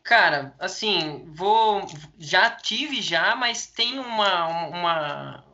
Cara, 0.03 0.55
assim, 0.59 1.25
vou. 1.29 1.87
Já 2.19 2.51
tive 2.51 3.03
já, 3.03 3.37
mas 3.37 3.66
tem 3.66 3.99
uma, 3.99 4.47
uma, 4.69 5.45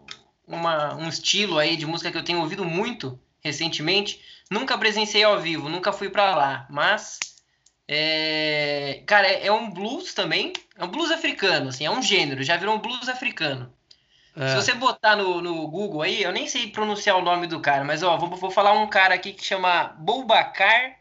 uma, 0.47 0.95
um 0.95 1.09
estilo 1.09 1.59
aí 1.59 1.77
de 1.77 1.87
música 1.87 2.11
que 2.11 2.19
eu 2.19 2.25
tenho 2.25 2.41
ouvido 2.41 2.65
muito 2.65 3.19
recentemente. 3.41 4.21
Nunca 4.51 4.79
presenciei 4.79 5.25
ao 5.25 5.41
vivo, 5.41 5.69
nunca 5.69 5.93
fui 5.93 6.09
para 6.09 6.35
lá, 6.35 6.67
mas 6.71 7.19
é, 7.89 9.03
cara, 9.07 9.29
é, 9.29 9.47
é, 9.47 9.53
um 9.53 9.71
blues 9.71 10.13
também, 10.13 10.53
é 10.77 10.85
um 10.85 10.89
blues 10.89 11.11
africano, 11.11 11.69
assim, 11.69 11.85
é 11.85 11.91
um 11.91 12.03
gênero, 12.03 12.43
já 12.43 12.57
virou 12.57 12.75
um 12.75 12.81
blues 12.81 13.09
africano. 13.09 13.73
É. 14.37 14.49
Se 14.49 14.57
você 14.57 14.75
botar 14.75 15.17
no, 15.17 15.41
no 15.41 15.67
Google 15.67 16.03
aí, 16.03 16.23
eu 16.23 16.31
nem 16.31 16.47
sei 16.47 16.71
pronunciar 16.71 17.17
o 17.17 17.23
nome 17.23 17.47
do 17.47 17.59
cara, 17.61 17.85
mas 17.85 18.03
ó, 18.03 18.17
vou, 18.19 18.29
vou 18.37 18.51
falar 18.51 18.73
um 18.73 18.87
cara 18.87 19.15
aqui 19.15 19.33
que 19.33 19.45
chama 19.45 19.95
Boubacar 19.99 20.99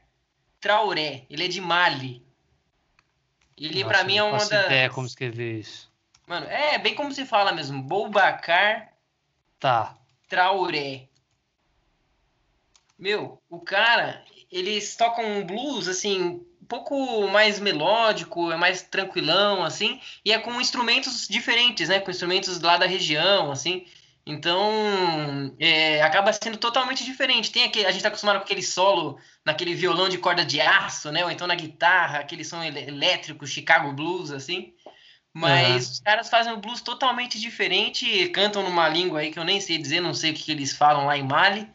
Traoré, 0.59 1.25
ele 1.29 1.45
é 1.45 1.47
de 1.47 1.59
Mali. 1.59 2.25
Ele 3.57 3.83
para 3.83 4.03
mim 4.03 4.17
é 4.17 4.23
uma 4.23 4.37
das. 4.37 4.65
Ideia 4.65 4.89
como 4.89 5.05
escrever 5.05 5.59
isso. 5.59 5.91
Mano, 6.25 6.47
é 6.47 6.77
bem 6.77 6.95
como 6.95 7.11
se 7.11 7.25
fala 7.25 7.51
mesmo, 7.51 7.83
Boubacar 7.83 8.95
Tá. 9.59 9.97
Traoré. 10.27 11.07
Meu, 12.97 13.41
o 13.49 13.59
cara, 13.59 14.23
eles 14.51 14.95
tocam 14.95 15.25
um 15.25 15.45
blues, 15.45 15.87
assim, 15.87 16.45
um 16.65 16.67
pouco 16.67 17.27
mais 17.27 17.59
melódico, 17.59 18.51
é 18.51 18.57
mais 18.57 18.81
tranquilão, 18.81 19.63
assim, 19.63 20.01
e 20.25 20.31
é 20.31 20.39
com 20.39 20.59
instrumentos 20.59 21.27
diferentes, 21.27 21.89
né? 21.89 21.99
Com 21.99 22.09
instrumentos 22.09 22.59
lá 22.59 22.75
da 22.75 22.87
região, 22.87 23.51
assim. 23.51 23.85
Então, 24.25 25.55
é, 25.59 26.01
acaba 26.01 26.33
sendo 26.33 26.57
totalmente 26.57 27.05
diferente. 27.05 27.51
Tem 27.51 27.63
aquele, 27.63 27.85
a 27.85 27.89
gente 27.89 27.97
está 27.97 28.07
acostumado 28.07 28.37
com 28.37 28.45
aquele 28.45 28.63
solo 28.63 29.19
naquele 29.45 29.75
violão 29.75 30.09
de 30.09 30.17
corda 30.17 30.43
de 30.43 30.59
aço, 30.59 31.11
né? 31.11 31.23
Ou 31.23 31.29
então 31.29 31.45
na 31.45 31.53
guitarra, 31.53 32.17
aquele 32.17 32.43
som 32.43 32.63
elétrico, 32.63 33.45
Chicago 33.45 33.93
Blues, 33.93 34.31
assim. 34.31 34.73
Mas 35.31 35.83
Aham. 35.85 35.91
os 35.91 35.99
caras 35.99 36.29
fazem 36.29 36.53
um 36.53 36.59
blues 36.59 36.81
totalmente 36.81 37.39
diferente, 37.39 38.29
cantam 38.29 38.63
numa 38.63 38.89
língua 38.89 39.19
aí 39.19 39.31
que 39.31 39.37
eu 39.37 39.43
nem 39.43 39.61
sei 39.61 39.77
dizer, 39.77 39.99
não 40.01 40.13
sei 40.15 40.31
o 40.31 40.33
que, 40.33 40.43
que 40.43 40.51
eles 40.51 40.75
falam 40.75 41.05
lá 41.05 41.15
em 41.17 41.23
Mali, 41.23 41.69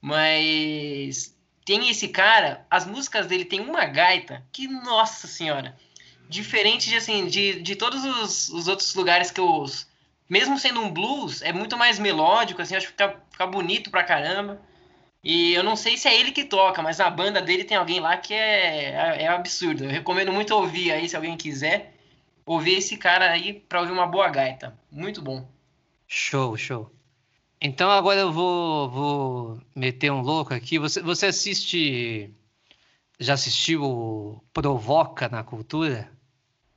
mas 0.00 1.33
tem 1.64 1.88
esse 1.88 2.08
cara, 2.08 2.66
as 2.70 2.86
músicas 2.86 3.26
dele 3.26 3.44
tem 3.44 3.60
uma 3.60 3.84
gaita 3.86 4.44
que, 4.52 4.68
nossa 4.68 5.26
senhora, 5.26 5.76
diferente 6.28 6.88
de 6.88 6.96
assim, 6.96 7.26
de, 7.26 7.60
de 7.60 7.74
todos 7.74 8.04
os, 8.04 8.48
os 8.50 8.68
outros 8.68 8.94
lugares 8.94 9.30
que 9.30 9.40
eu 9.40 9.46
ouço. 9.46 9.88
Mesmo 10.28 10.58
sendo 10.58 10.80
um 10.80 10.90
blues, 10.90 11.42
é 11.42 11.52
muito 11.52 11.76
mais 11.76 11.98
melódico, 11.98 12.60
assim, 12.60 12.76
acho 12.76 12.86
que 12.86 12.92
fica, 12.92 13.20
fica 13.30 13.46
bonito 13.46 13.90
pra 13.90 14.04
caramba. 14.04 14.60
E 15.22 15.54
eu 15.54 15.62
não 15.62 15.74
sei 15.74 15.96
se 15.96 16.06
é 16.06 16.18
ele 16.18 16.32
que 16.32 16.44
toca, 16.44 16.82
mas 16.82 16.98
na 16.98 17.08
banda 17.08 17.40
dele 17.40 17.64
tem 17.64 17.76
alguém 17.76 17.98
lá 17.98 18.16
que 18.16 18.34
é, 18.34 18.90
é, 18.90 19.22
é 19.22 19.26
absurdo. 19.28 19.84
Eu 19.84 19.90
recomendo 19.90 20.32
muito 20.32 20.54
ouvir 20.54 20.92
aí, 20.92 21.08
se 21.08 21.16
alguém 21.16 21.36
quiser, 21.36 21.94
ouvir 22.44 22.74
esse 22.74 22.96
cara 22.98 23.30
aí 23.30 23.54
pra 23.54 23.80
ouvir 23.80 23.92
uma 23.92 24.06
boa 24.06 24.28
gaita. 24.28 24.78
Muito 24.90 25.22
bom. 25.22 25.48
Show, 26.06 26.56
show. 26.58 26.93
Então 27.66 27.90
agora 27.90 28.20
eu 28.20 28.30
vou, 28.30 28.90
vou 28.90 29.62
meter 29.74 30.12
um 30.12 30.20
louco 30.20 30.52
aqui. 30.52 30.78
Você, 30.78 31.00
você 31.00 31.26
assiste. 31.26 32.30
Já 33.18 33.32
assistiu 33.32 33.82
o 33.82 34.44
Provoca 34.52 35.30
na 35.30 35.42
Cultura? 35.42 36.12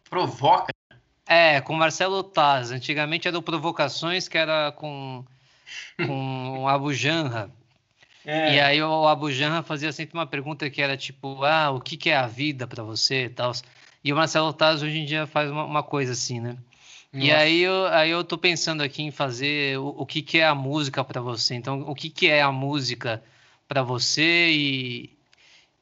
Provoca. 0.10 0.72
É, 1.28 1.60
com 1.60 1.74
Marcelo 1.74 2.24
Taz. 2.24 2.72
Antigamente 2.72 3.28
era 3.28 3.38
o 3.38 3.42
Provocações, 3.42 4.30
que 4.30 4.38
era 4.38 4.72
com, 4.72 5.26
com 5.98 6.60
o 6.62 6.70
Abu 6.70 6.94
Janra. 6.94 7.52
É, 8.26 8.56
E 8.56 8.60
aí 8.62 8.82
o 8.82 9.08
Abu 9.10 9.30
Janra 9.30 9.64
fazia 9.64 9.92
sempre 9.92 10.18
uma 10.18 10.26
pergunta 10.26 10.70
que 10.70 10.82
era 10.82 10.96
tipo, 10.96 11.44
ah, 11.44 11.70
o 11.72 11.82
que 11.82 11.98
que 11.98 12.12
é 12.12 12.16
a 12.16 12.28
vida 12.28 12.66
pra 12.66 12.82
você 12.82 13.26
e 13.26 13.30
tal. 13.30 13.52
E 14.02 14.14
o 14.14 14.16
Marcelo 14.16 14.54
Taz 14.54 14.82
hoje 14.82 15.00
em 15.00 15.06
dia 15.06 15.28
faz 15.28 15.52
uma, 15.52 15.66
uma 15.66 15.84
coisa 15.84 16.14
assim, 16.14 16.40
né? 16.40 16.58
E 17.20 17.32
nossa. 17.32 17.38
aí 17.38 17.62
eu, 17.62 17.86
aí 17.88 18.10
eu 18.12 18.24
tô 18.24 18.38
pensando 18.38 18.82
aqui 18.84 19.02
em 19.04 19.12
fazer 19.12 19.78
o, 19.80 19.88
o 19.90 20.06
que 20.06 20.22
que 20.22 20.40
é 20.40 20.46
a 20.46 20.56
música 20.56 21.04
pra 21.04 21.22
você. 21.22 21.56
Então, 21.56 21.82
o 21.82 21.96
que 21.96 22.10
que 22.10 22.28
é 22.28 22.42
a 22.42 22.52
música 22.52 23.24
pra 23.68 23.82
você 23.84 24.50
e, 24.52 25.18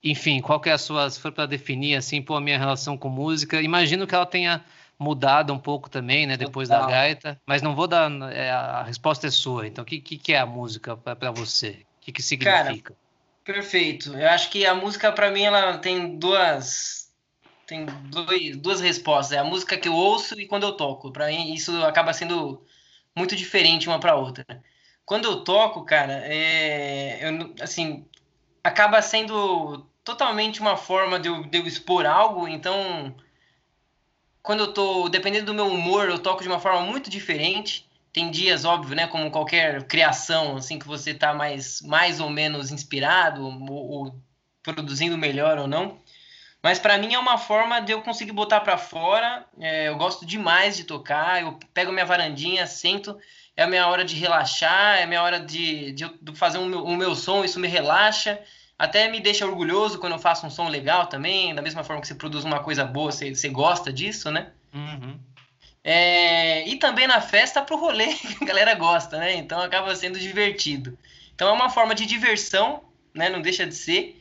enfim, 0.03 0.41
qual 0.41 0.59
que 0.59 0.69
é 0.69 0.73
a 0.73 0.77
sua, 0.77 1.09
se 1.09 1.19
for 1.19 1.31
pra 1.31 1.45
definir 1.45 1.95
assim, 1.95 2.21
pô, 2.21 2.35
a 2.35 2.41
minha 2.41 2.57
relação 2.57 2.97
com 2.97 3.09
música, 3.09 3.61
imagino 3.61 4.07
que 4.07 4.15
ela 4.15 4.25
tenha 4.25 4.63
mudado 4.97 5.53
um 5.53 5.59
pouco 5.59 5.89
também, 5.89 6.25
né, 6.25 6.37
depois 6.37 6.69
da 6.69 6.77
Total. 6.77 6.91
gaita, 6.91 7.41
mas 7.45 7.61
não 7.61 7.75
vou 7.75 7.87
dar, 7.87 8.09
é, 8.31 8.49
a 8.49 8.83
resposta 8.83 9.27
é 9.27 9.31
sua. 9.31 9.67
Então, 9.67 9.83
o 9.83 9.85
que 9.85 9.99
que 9.99 10.17
que 10.17 10.33
é 10.33 10.39
a 10.39 10.45
música 10.45 10.95
pra 10.95 11.31
você? 11.31 11.85
O 12.01 12.05
que 12.05 12.11
que 12.13 12.21
Cara, 12.21 12.63
significa? 12.63 12.95
Perfeito. 13.43 14.17
Eu 14.17 14.29
acho 14.29 14.49
que 14.49 14.65
a 14.65 14.73
música, 14.73 15.11
pra 15.11 15.29
mim, 15.29 15.43
ela 15.43 15.77
tem 15.77 16.17
duas. 16.17 17.04
Tem 17.67 17.85
dois, 17.85 18.57
duas 18.57 18.79
respostas. 18.81 19.37
É 19.37 19.39
a 19.39 19.43
música 19.43 19.77
que 19.77 19.87
eu 19.87 19.93
ouço 19.95 20.39
e 20.39 20.47
quando 20.47 20.63
eu 20.63 20.73
toco. 20.77 21.11
Pra 21.11 21.27
mim, 21.27 21.53
isso 21.53 21.83
acaba 21.83 22.13
sendo 22.13 22.63
muito 23.15 23.35
diferente 23.35 23.87
uma 23.87 23.99
pra 23.99 24.15
outra. 24.15 24.45
Quando 25.05 25.25
eu 25.25 25.43
toco, 25.43 25.83
cara, 25.85 26.21
é, 26.25 27.27
eu 27.27 27.53
assim, 27.61 28.05
acaba 28.63 29.01
sendo 29.01 29.85
totalmente 30.03 30.59
uma 30.61 30.77
forma 30.77 31.19
de 31.19 31.27
eu, 31.29 31.43
de 31.43 31.57
eu 31.57 31.67
expor 31.67 32.05
algo. 32.05 32.47
Então, 32.47 33.15
quando 34.41 34.61
eu 34.61 34.73
tô, 34.73 35.09
dependendo 35.09 35.47
do 35.47 35.53
meu 35.53 35.67
humor, 35.67 36.09
eu 36.09 36.19
toco 36.19 36.43
de 36.43 36.47
uma 36.47 36.59
forma 36.59 36.81
muito 36.81 37.09
diferente. 37.09 37.89
Tem 38.13 38.31
dias, 38.31 38.63
óbvio, 38.63 38.95
né, 38.95 39.07
como 39.07 39.29
qualquer 39.31 39.83
criação, 39.87 40.57
assim, 40.57 40.79
que 40.79 40.87
você 40.87 41.13
tá 41.13 41.33
mais, 41.33 41.81
mais 41.81 42.19
ou 42.19 42.29
menos 42.29 42.71
inspirado, 42.71 43.43
ou, 43.43 43.71
ou 43.71 44.21
produzindo 44.63 45.17
melhor 45.17 45.57
ou 45.57 45.67
não. 45.67 45.99
Mas 46.65 46.79
pra 46.79 46.97
mim 46.97 47.13
é 47.13 47.19
uma 47.19 47.37
forma 47.37 47.79
de 47.79 47.91
eu 47.91 48.01
conseguir 48.01 48.31
botar 48.31 48.59
pra 48.59 48.75
fora. 48.75 49.45
É, 49.59 49.87
eu 49.87 49.97
gosto 49.97 50.25
demais 50.25 50.75
de 50.75 50.83
tocar. 50.83 51.39
Eu 51.39 51.59
pego 51.75 51.91
minha 51.91 52.07
varandinha, 52.07 52.65
sento. 52.65 53.15
É 53.55 53.61
a 53.61 53.67
minha 53.67 53.85
hora 53.85 54.03
de 54.03 54.15
relaxar, 54.15 54.97
é 54.97 55.03
a 55.03 55.05
minha 55.05 55.21
hora 55.21 55.39
de, 55.39 55.91
de, 55.91 56.11
de 56.19 56.35
fazer 56.35 56.57
o 56.57 56.65
meu, 56.65 56.83
o 56.83 56.97
meu 56.97 57.13
som, 57.13 57.45
isso 57.45 57.59
me 57.59 57.67
relaxa. 57.67 58.39
Até 58.79 59.07
me 59.07 59.19
deixa 59.19 59.45
orgulhoso 59.45 59.99
quando 59.99 60.13
eu 60.13 60.19
faço 60.19 60.47
um 60.47 60.49
som 60.49 60.67
legal 60.67 61.05
também. 61.05 61.53
Da 61.53 61.61
mesma 61.61 61.83
forma 61.83 62.01
que 62.01 62.07
você 62.07 62.15
produz 62.15 62.43
uma 62.43 62.59
coisa 62.59 62.83
boa, 62.83 63.11
você, 63.11 63.35
você 63.35 63.47
gosta 63.47 63.93
disso, 63.93 64.31
né? 64.31 64.51
Uhum. 64.73 65.19
É, 65.83 66.67
e 66.67 66.77
também 66.77 67.05
na 67.05 67.21
festa 67.21 67.61
pro 67.61 67.77
rolê, 67.77 68.07
que 68.17 68.43
a 68.43 68.47
galera 68.47 68.73
gosta, 68.73 69.19
né? 69.19 69.35
Então 69.35 69.61
acaba 69.61 69.95
sendo 69.95 70.17
divertido. 70.17 70.97
Então 71.35 71.47
é 71.47 71.51
uma 71.51 71.69
forma 71.69 71.93
de 71.93 72.07
diversão, 72.07 72.81
né? 73.13 73.29
Não 73.29 73.39
deixa 73.39 73.67
de 73.67 73.75
ser. 73.75 74.19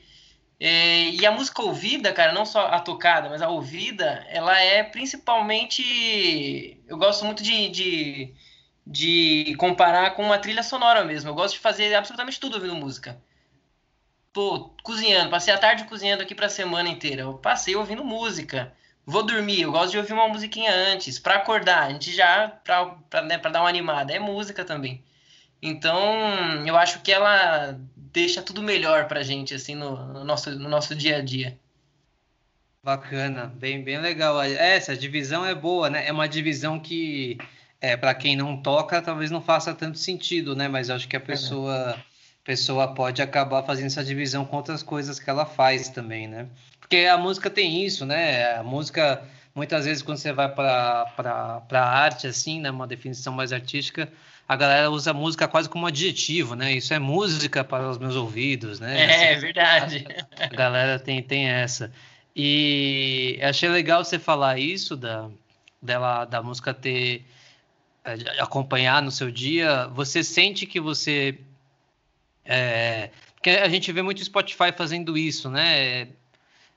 É, 0.61 1.11
e 1.11 1.27
a 1.27 1.33
música 1.33 1.63
ouvida, 1.63 2.13
cara, 2.13 2.33
não 2.33 2.47
só 2.47 2.67
a 2.67 2.81
tocada, 2.81 3.29
mas 3.29 3.43
a 3.43 3.49
ouvida, 3.49 4.25
ela 4.29 4.59
é 4.61 4.83
principalmente. 4.83 6.81
Eu 6.87 6.97
gosto 6.97 7.25
muito 7.25 7.43
de, 7.43 7.69
de, 7.69 8.35
de 8.87 9.55
comparar 9.57 10.15
com 10.15 10.23
uma 10.25 10.39
trilha 10.39 10.63
sonora 10.63 11.05
mesmo. 11.05 11.31
Eu 11.31 11.35
gosto 11.35 11.55
de 11.55 11.61
fazer 11.61 11.95
absolutamente 11.95 12.41
tudo 12.41 12.55
ouvindo 12.55 12.75
música. 12.77 13.21
Pô, 14.33 14.71
cozinhando, 14.83 15.31
passei 15.31 15.55
a 15.55 15.59
tarde 15.59 15.85
cozinhando 15.85 16.23
aqui 16.23 16.35
pra 16.35 16.49
semana 16.49 16.89
inteira. 16.89 17.23
Eu 17.23 17.35
passei 17.35 17.77
ouvindo 17.77 18.05
música. 18.05 18.73
Vou 19.07 19.23
dormir, 19.23 19.63
eu 19.63 19.73
gosto 19.73 19.93
de 19.93 19.99
ouvir 19.99 20.13
uma 20.13 20.29
musiquinha 20.29 20.73
antes. 20.73 21.19
Pra 21.19 21.37
acordar, 21.37 21.85
a 21.85 21.91
gente 21.91 22.13
já, 22.13 22.49
pra, 22.49 22.87
pra, 23.11 23.23
né, 23.23 23.39
pra 23.39 23.51
dar 23.51 23.61
uma 23.61 23.69
animada, 23.69 24.13
é 24.13 24.19
música 24.19 24.65
também. 24.65 25.05
Então, 25.63 26.67
eu 26.67 26.77
acho 26.77 27.01
que 27.01 27.13
ela 27.13 27.79
deixa 28.15 28.41
tudo 28.41 28.63
melhor 28.63 29.09
pra 29.09 29.25
gente, 29.25 29.53
assim, 29.53 29.75
no, 29.75 30.07
no 30.07 30.25
nosso, 30.25 30.51
no 30.53 30.69
nosso 30.69 30.95
dia 30.95 31.17
a 31.17 31.21
dia. 31.21 31.59
Bacana, 32.83 33.47
bem, 33.47 33.83
bem 33.83 33.99
legal. 33.99 34.41
É, 34.41 34.77
Essa 34.77 34.97
divisão 34.97 35.45
é 35.45 35.55
boa, 35.55 35.91
né? 35.91 36.07
É 36.07 36.13
uma 36.13 36.29
divisão 36.29 36.79
que, 36.79 37.37
é, 37.81 37.97
para 37.97 38.15
quem 38.15 38.37
não 38.37 38.57
toca, 38.57 39.03
talvez 39.03 39.31
não 39.33 39.43
faça 39.43 39.75
tanto 39.75 39.99
sentido, 39.99 40.55
né? 40.55 40.69
Mas 40.69 40.91
acho 40.91 41.09
que 41.09 41.17
a 41.17 41.21
pessoa, 41.21 41.99
pessoa 42.45 42.95
pode 42.95 43.21
acabar 43.21 43.65
fazendo 43.65 43.87
essa 43.87 44.05
divisão 44.05 44.45
com 44.45 44.57
outras 44.57 44.83
coisas 44.83 45.19
que 45.19 45.29
ela 45.29 45.45
faz 45.45 45.89
também, 45.89 46.29
né? 46.29 46.47
Porque 46.79 46.99
a 46.99 47.19
música 47.19 47.51
tem 47.51 47.85
isso, 47.85 48.07
né? 48.07 48.59
A 48.59 48.63
música, 48.63 49.25
muitas 49.55 49.87
vezes, 49.87 50.03
quando 50.03 50.19
você 50.19 50.33
vai 50.33 50.55
para 50.55 51.07
para 51.67 51.83
arte, 51.83 52.29
assim, 52.29 52.61
né? 52.61 52.71
Uma 52.71 52.87
definição 52.87 53.33
mais 53.33 53.53
artística, 53.53 54.09
a 54.49 54.57
galera 54.57 54.91
usa 54.91 55.11
a 55.11 55.15
música 55.15 55.49
quase 55.49 55.69
como 55.69 55.87
adjetivo, 55.87 56.55
né? 56.55 56.73
Isso 56.73 56.93
é 56.93 56.99
música 56.99 57.65
para 57.65 57.89
os 57.89 57.99
meus 57.99 58.15
ouvidos, 58.15 58.81
né? 58.81 59.01
É, 59.01 59.33
é 59.33 59.37
verdade. 59.37 60.07
A 60.39 60.49
galera 60.49 60.99
tem, 60.99 61.23
tem 61.23 61.49
essa. 61.49 61.93
E 62.37 63.39
achei 63.43 63.69
legal 63.69 64.05
você 64.05 64.19
falar 64.19 64.59
isso 64.59 64.97
da, 64.97 65.31
dela, 65.81 66.25
da 66.25 66.43
música 66.43 66.75
ter 66.75 67.25
é, 68.05 68.15
acompanhar 68.41 69.01
no 69.01 69.11
seu 69.11 69.31
dia. 69.31 69.87
Você 69.95 70.23
sente 70.23 70.67
que 70.67 70.81
você 70.81 71.39
é, 72.45 73.11
porque 73.45 73.51
a 73.51 73.69
gente 73.69 73.93
vê 73.93 74.01
muito 74.01 74.25
Spotify 74.25 74.73
fazendo 74.75 75.19
isso, 75.19 75.51
né? 75.51 76.09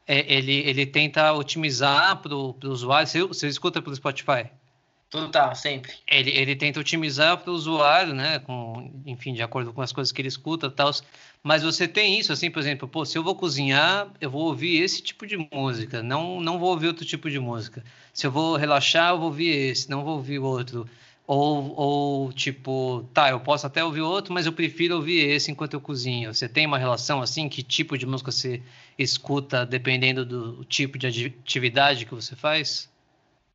É, 0.06 0.34
ele, 0.34 0.54
ele 0.54 0.86
tenta 0.86 1.32
otimizar 1.32 2.18
para 2.18 2.36
o 2.36 2.56
usuário. 2.64 3.08
Você, 3.08 3.24
você 3.24 3.48
escuta 3.48 3.82
pelo 3.82 3.96
Spotify? 3.96 4.50
Total, 5.10 5.56
sempre. 5.56 5.94
Ele, 6.06 6.32
ele 6.32 6.56
tenta 6.56 6.82
otimizar 6.82 7.38
para 7.38 7.50
o 7.50 7.54
usuário, 7.54 8.14
né? 8.14 8.40
Com, 8.40 8.92
enfim, 9.06 9.34
de 9.34 9.42
acordo 9.42 9.72
com 9.72 9.82
as 9.82 9.94
coisas 9.94 10.12
que 10.12 10.22
ele 10.22 10.28
escuta 10.28 10.70
tal. 10.70 10.92
Mas 11.42 11.64
você 11.64 11.88
tem 11.88 12.20
isso, 12.20 12.34
assim, 12.34 12.52
por 12.52 12.60
exemplo, 12.60 12.90
pô, 12.90 13.06
se 13.06 13.18
eu 13.18 13.24
vou 13.24 13.34
cozinhar, 13.34 14.12
eu 14.20 14.30
vou 14.30 14.44
ouvir 14.44 14.82
esse 14.82 15.02
tipo 15.02 15.26
de 15.26 15.38
música, 15.52 16.04
não, 16.04 16.42
não 16.42 16.60
vou 16.60 16.72
ouvir 16.72 16.88
outro 16.88 17.06
tipo 17.06 17.30
de 17.30 17.40
música. 17.40 17.84
Se 18.14 18.28
eu 18.28 18.32
vou 18.32 18.58
relaxar, 18.58 19.12
eu 19.12 19.18
vou 19.18 19.28
ouvir 19.28 19.50
esse, 19.50 19.90
não 19.90 20.04
vou 20.04 20.16
ouvir 20.16 20.40
outro. 20.40 20.86
Ou, 21.26 21.74
ou 21.76 22.34
tipo, 22.34 23.10
tá, 23.14 23.30
eu 23.30 23.40
posso 23.40 23.66
até 23.66 23.84
ouvir 23.84 24.02
outro, 24.02 24.34
mas 24.34 24.46
eu 24.46 24.52
prefiro 24.54 24.96
ouvir 24.96 25.20
esse 25.30 25.52
enquanto 25.52 25.74
eu 25.74 25.82
cozinho. 25.82 26.34
Você 26.34 26.50
tem 26.50 26.66
uma 26.66 26.78
relação 26.78 27.22
assim? 27.22 27.48
Que 27.48 27.64
tipo 27.64 27.98
de 27.98 28.06
música 28.06 28.32
você 28.32 28.62
escuta 28.98 29.66
dependendo 29.66 30.26
do 30.26 30.66
tipo 30.66 30.98
de 30.98 31.08
atividade 31.08 32.06
que 32.06 32.16
você 32.16 32.36
faz? 32.36 32.90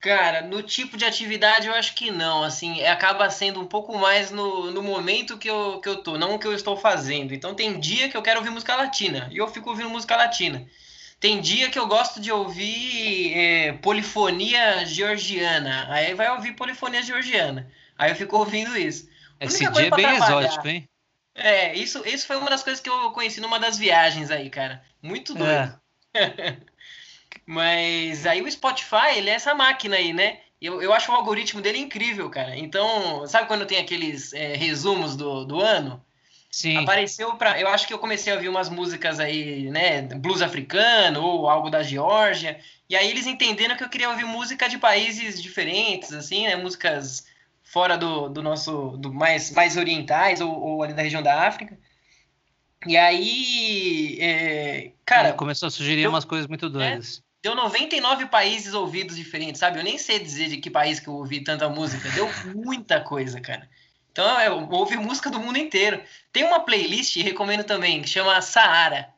Cara, 0.02 0.42
no 0.42 0.64
tipo 0.64 0.96
de 0.96 1.04
atividade 1.04 1.68
eu 1.68 1.74
acho 1.74 1.94
que 1.94 2.10
não, 2.10 2.42
assim, 2.42 2.80
é, 2.80 2.90
acaba 2.90 3.30
sendo 3.30 3.60
um 3.60 3.66
pouco 3.66 3.96
mais 3.96 4.32
no, 4.32 4.72
no 4.72 4.82
momento 4.82 5.38
que 5.38 5.48
eu, 5.48 5.80
que 5.80 5.88
eu 5.88 6.02
tô, 6.02 6.18
não 6.18 6.34
o 6.34 6.38
que 6.40 6.46
eu 6.46 6.52
estou 6.52 6.76
fazendo. 6.76 7.32
Então 7.32 7.54
tem 7.54 7.78
dia 7.78 8.08
que 8.08 8.16
eu 8.16 8.22
quero 8.22 8.40
ouvir 8.40 8.50
música 8.50 8.74
latina, 8.74 9.28
e 9.30 9.36
eu 9.36 9.46
fico 9.46 9.70
ouvindo 9.70 9.88
música 9.88 10.16
latina. 10.16 10.66
Tem 11.20 11.40
dia 11.40 11.70
que 11.70 11.78
eu 11.78 11.86
gosto 11.86 12.20
de 12.20 12.32
ouvir 12.32 13.32
é, 13.32 13.72
polifonia 13.74 14.84
georgiana, 14.84 15.86
aí 15.88 16.14
vai 16.14 16.28
ouvir 16.32 16.54
polifonia 16.54 17.00
georgiana. 17.00 17.70
Aí 17.96 18.10
eu 18.10 18.16
fico 18.16 18.36
ouvindo 18.36 18.76
isso. 18.76 19.08
A 19.38 19.44
Esse 19.44 19.58
dia 19.70 19.86
é 19.86 19.90
bem 19.90 20.04
trabalhar- 20.04 20.16
exótico, 20.16 20.66
hein? 20.66 20.88
É, 21.32 21.76
isso, 21.76 22.02
isso 22.04 22.26
foi 22.26 22.36
uma 22.36 22.50
das 22.50 22.64
coisas 22.64 22.82
que 22.82 22.90
eu 22.90 23.12
conheci 23.12 23.40
numa 23.40 23.60
das 23.60 23.78
viagens 23.78 24.32
aí, 24.32 24.50
cara. 24.50 24.82
Muito 25.00 25.32
doido. 25.32 25.80
É. 26.12 26.56
Mas 27.46 28.26
aí 28.26 28.40
o 28.42 28.50
Spotify, 28.50 29.16
ele 29.16 29.30
é 29.30 29.34
essa 29.34 29.54
máquina 29.54 29.96
aí, 29.96 30.12
né? 30.12 30.38
Eu, 30.60 30.80
eu 30.80 30.92
acho 30.92 31.10
o 31.10 31.14
algoritmo 31.14 31.60
dele 31.60 31.78
incrível, 31.78 32.30
cara. 32.30 32.56
Então, 32.56 33.26
sabe 33.26 33.48
quando 33.48 33.66
tem 33.66 33.78
aqueles 33.78 34.32
é, 34.32 34.54
resumos 34.54 35.16
do, 35.16 35.44
do 35.44 35.60
ano? 35.60 36.02
Sim. 36.52 36.76
Apareceu 36.76 37.34
para, 37.36 37.58
eu 37.58 37.66
acho 37.66 37.86
que 37.86 37.94
eu 37.94 37.98
comecei 37.98 38.30
a 38.30 38.36
ouvir 38.36 38.50
umas 38.50 38.68
músicas 38.68 39.18
aí, 39.18 39.70
né, 39.70 40.02
blues 40.02 40.42
africano 40.42 41.22
ou 41.22 41.48
algo 41.48 41.70
da 41.70 41.82
Geórgia, 41.82 42.60
e 42.90 42.94
aí 42.94 43.08
eles 43.08 43.26
entenderam 43.26 43.74
que 43.74 43.82
eu 43.82 43.88
queria 43.88 44.10
ouvir 44.10 44.26
música 44.26 44.68
de 44.68 44.76
países 44.76 45.42
diferentes, 45.42 46.12
assim, 46.12 46.46
né, 46.46 46.54
músicas 46.54 47.26
fora 47.62 47.96
do, 47.96 48.28
do 48.28 48.42
nosso, 48.42 48.98
do 48.98 49.10
mais, 49.10 49.50
mais 49.52 49.78
orientais 49.78 50.42
ou, 50.42 50.52
ou 50.60 50.82
ali 50.82 50.92
da 50.92 51.00
região 51.00 51.22
da 51.22 51.46
África. 51.46 51.78
E 52.86 52.98
aí, 52.98 54.18
é, 54.20 54.92
cara... 55.06 55.32
Começou 55.32 55.68
a 55.68 55.70
sugerir 55.70 56.06
umas 56.06 56.26
coisas 56.26 56.46
muito 56.46 56.68
doidas. 56.68 57.22
É, 57.42 57.48
deu 57.48 57.56
99 57.56 58.26
países 58.26 58.72
ouvidos 58.72 59.16
diferentes, 59.16 59.58
sabe? 59.58 59.78
Eu 59.78 59.84
nem 59.84 59.98
sei 59.98 60.18
dizer 60.18 60.48
de 60.48 60.58
que 60.58 60.70
país 60.70 61.00
que 61.00 61.08
eu 61.08 61.14
ouvi 61.14 61.40
tanta 61.40 61.68
música. 61.68 62.08
Deu 62.10 62.28
muita 62.54 63.00
coisa, 63.00 63.40
cara. 63.40 63.68
Então 64.12 64.40
eu 64.40 64.68
ouvi 64.70 64.96
música 64.96 65.30
do 65.30 65.40
mundo 65.40 65.58
inteiro. 65.58 66.02
Tem 66.32 66.44
uma 66.44 66.60
playlist, 66.60 67.16
recomendo 67.16 67.64
também, 67.64 68.02
que 68.02 68.08
chama 68.08 68.40
Saara. 68.40 69.08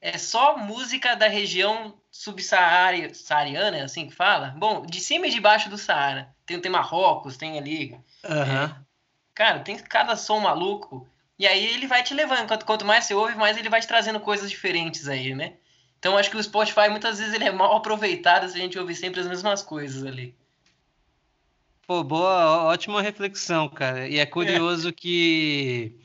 É 0.00 0.18
só 0.18 0.56
música 0.56 1.14
da 1.14 1.28
região 1.28 1.94
subsaariana, 2.10 3.78
é 3.78 3.82
assim 3.82 4.06
que 4.06 4.14
fala? 4.14 4.54
Bom, 4.56 4.84
de 4.86 5.00
cima 5.00 5.26
e 5.26 5.30
de 5.30 5.40
baixo 5.40 5.68
do 5.68 5.78
Saara. 5.78 6.28
Tem, 6.46 6.60
tem 6.60 6.70
Marrocos, 6.70 7.36
tem 7.36 7.58
ali. 7.58 7.98
Uhum. 8.22 8.64
É, 8.64 8.74
cara, 9.34 9.60
tem 9.60 9.76
cada 9.78 10.14
som 10.14 10.38
maluco. 10.40 11.08
E 11.38 11.46
aí 11.46 11.66
ele 11.66 11.86
vai 11.86 12.02
te 12.02 12.14
levando. 12.14 12.46
Quanto, 12.46 12.64
quanto 12.64 12.84
mais 12.84 13.04
você 13.04 13.14
ouve, 13.14 13.34
mais 13.34 13.56
ele 13.56 13.68
vai 13.68 13.80
te 13.80 13.88
trazendo 13.88 14.20
coisas 14.20 14.48
diferentes 14.48 15.08
aí, 15.08 15.34
né? 15.34 15.54
Então 16.04 16.18
acho 16.18 16.30
que 16.30 16.36
o 16.36 16.42
Spotify 16.42 16.90
muitas 16.90 17.18
vezes 17.18 17.32
ele 17.32 17.44
é 17.44 17.50
mal 17.50 17.74
aproveitado 17.74 18.46
se 18.46 18.58
a 18.58 18.60
gente 18.60 18.78
ouvir 18.78 18.94
sempre 18.94 19.20
as 19.20 19.26
mesmas 19.26 19.62
coisas 19.62 20.04
ali. 20.04 20.34
Pô, 21.86 22.04
boa, 22.04 22.64
ótima 22.64 23.00
reflexão, 23.00 23.70
cara. 23.70 24.06
E 24.06 24.18
é 24.18 24.26
curioso 24.26 24.90
é. 24.90 24.92
que 24.92 25.98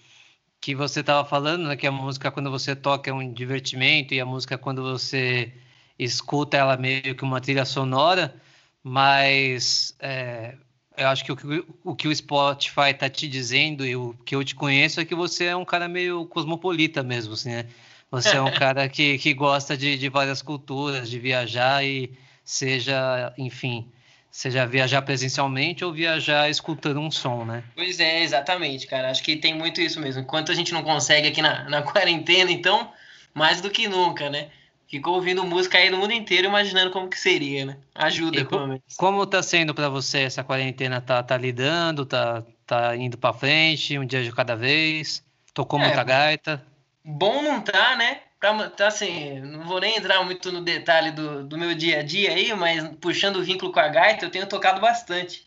que 0.62 0.74
você 0.74 1.02
estava 1.02 1.28
falando, 1.28 1.68
né, 1.68 1.76
que 1.76 1.86
a 1.86 1.92
música 1.92 2.32
quando 2.32 2.50
você 2.50 2.78
toca 2.78 3.10
é 3.10 3.14
um 3.14 3.34
divertimento 3.34 4.14
e 4.14 4.22
a 4.22 4.26
música 4.26 4.58
quando 4.58 4.82
você 4.82 5.52
escuta 5.98 6.56
ela 6.56 6.78
meio 6.78 7.14
que 7.14 7.24
uma 7.24 7.42
trilha 7.42 7.66
sonora, 7.66 8.34
mas 8.82 9.94
é, 10.00 10.56
eu 10.96 11.10
acho 11.10 11.26
que 11.26 11.32
o, 11.34 11.38
o, 11.84 11.94
que 11.94 12.08
o 12.08 12.16
Spotify 12.16 12.92
está 12.92 13.10
te 13.10 13.28
dizendo 13.28 13.86
e 13.86 13.98
o 13.98 14.14
que 14.26 14.34
eu 14.34 14.46
te 14.46 14.56
conheço 14.56 15.02
é 15.02 15.06
que 15.06 15.16
você 15.16 15.46
é 15.46 15.56
um 15.58 15.66
cara 15.66 15.90
meio 15.90 16.26
cosmopolita 16.28 17.04
mesmo, 17.04 17.34
assim, 17.34 17.50
né? 17.50 17.68
Você 18.12 18.36
é 18.36 18.42
um 18.42 18.52
cara 18.52 18.90
que, 18.90 19.18
que 19.18 19.34
gosta 19.34 19.78
de, 19.78 19.98
de 19.98 20.10
várias 20.10 20.42
culturas, 20.42 21.10
de 21.10 21.20
viajar 21.20 21.86
e 21.86 22.12
seja, 22.44 23.34
enfim, 23.38 23.92
Seja 24.32 24.66
viajar 24.66 25.02
presencialmente 25.02 25.84
ou 25.84 25.92
viajar 25.92 26.50
escutando 26.50 27.00
um 27.00 27.10
som, 27.10 27.44
né? 27.44 27.64
Pois 27.76 28.00
é, 28.00 28.22
exatamente, 28.22 28.86
cara. 28.86 29.10
Acho 29.10 29.24
que 29.24 29.36
tem 29.36 29.56
muito 29.56 29.82
isso 29.82 30.00
mesmo. 30.00 30.22
Enquanto 30.22 30.52
a 30.52 30.56
gente 30.56 30.72
não 30.72 30.84
consegue 30.84 31.28
aqui 31.28 31.42
na, 31.42 31.68
na 31.68 31.82
quarentena, 31.84 32.52
então, 32.52 32.92
mais 33.34 33.60
do 33.60 33.72
que 33.72 33.88
nunca, 33.88 34.30
né? 34.30 34.50
Ficou 34.88 35.16
ouvindo 35.16 35.44
música 35.44 35.78
aí 35.78 35.90
no 35.90 35.98
mundo 35.98 36.14
inteiro, 36.14 36.48
imaginando 36.48 36.92
como 36.92 37.10
que 37.10 37.20
seria, 37.20 37.66
né? 37.66 37.78
Ajuda, 37.94 38.40
e 38.40 38.46
pelo 38.46 38.68
menos. 38.68 38.84
Como 38.98 39.26
tá 39.26 39.42
sendo 39.42 39.74
para 39.74 39.90
você 39.90 40.20
essa 40.20 40.44
quarentena? 40.44 41.02
Tá, 41.02 41.22
tá 41.24 41.36
lidando? 41.36 42.06
Tá, 42.06 42.44
tá 42.66 42.96
indo 42.96 43.18
para 43.18 43.34
frente, 43.34 43.98
um 43.98 44.06
dia 44.06 44.24
de 44.24 44.32
cada 44.32 44.56
vez? 44.56 45.24
Tocou 45.54 45.80
é, 45.80 45.86
muita 45.86 46.04
gaita? 46.04 46.64
Bom 47.10 47.42
não 47.42 47.62
tá, 47.62 47.96
né? 47.96 48.22
pra, 48.40 48.70
tá 48.70 48.88
assim, 48.88 49.40
não 49.42 49.66
vou 49.66 49.80
nem 49.80 49.98
entrar 49.98 50.24
muito 50.24 50.52
no 50.52 50.62
detalhe 50.62 51.12
do, 51.12 51.44
do 51.44 51.58
meu 51.58 51.76
dia 51.76 52.00
a 52.00 52.04
dia 52.04 52.32
aí, 52.32 52.54
mas 52.54 52.88
puxando 53.02 53.38
o 53.38 53.44
vínculo 53.44 53.72
com 53.72 53.80
a 53.80 53.88
gaita, 53.88 54.26
eu 54.26 54.30
tenho 54.30 54.48
tocado 54.48 54.80
bastante. 54.80 55.46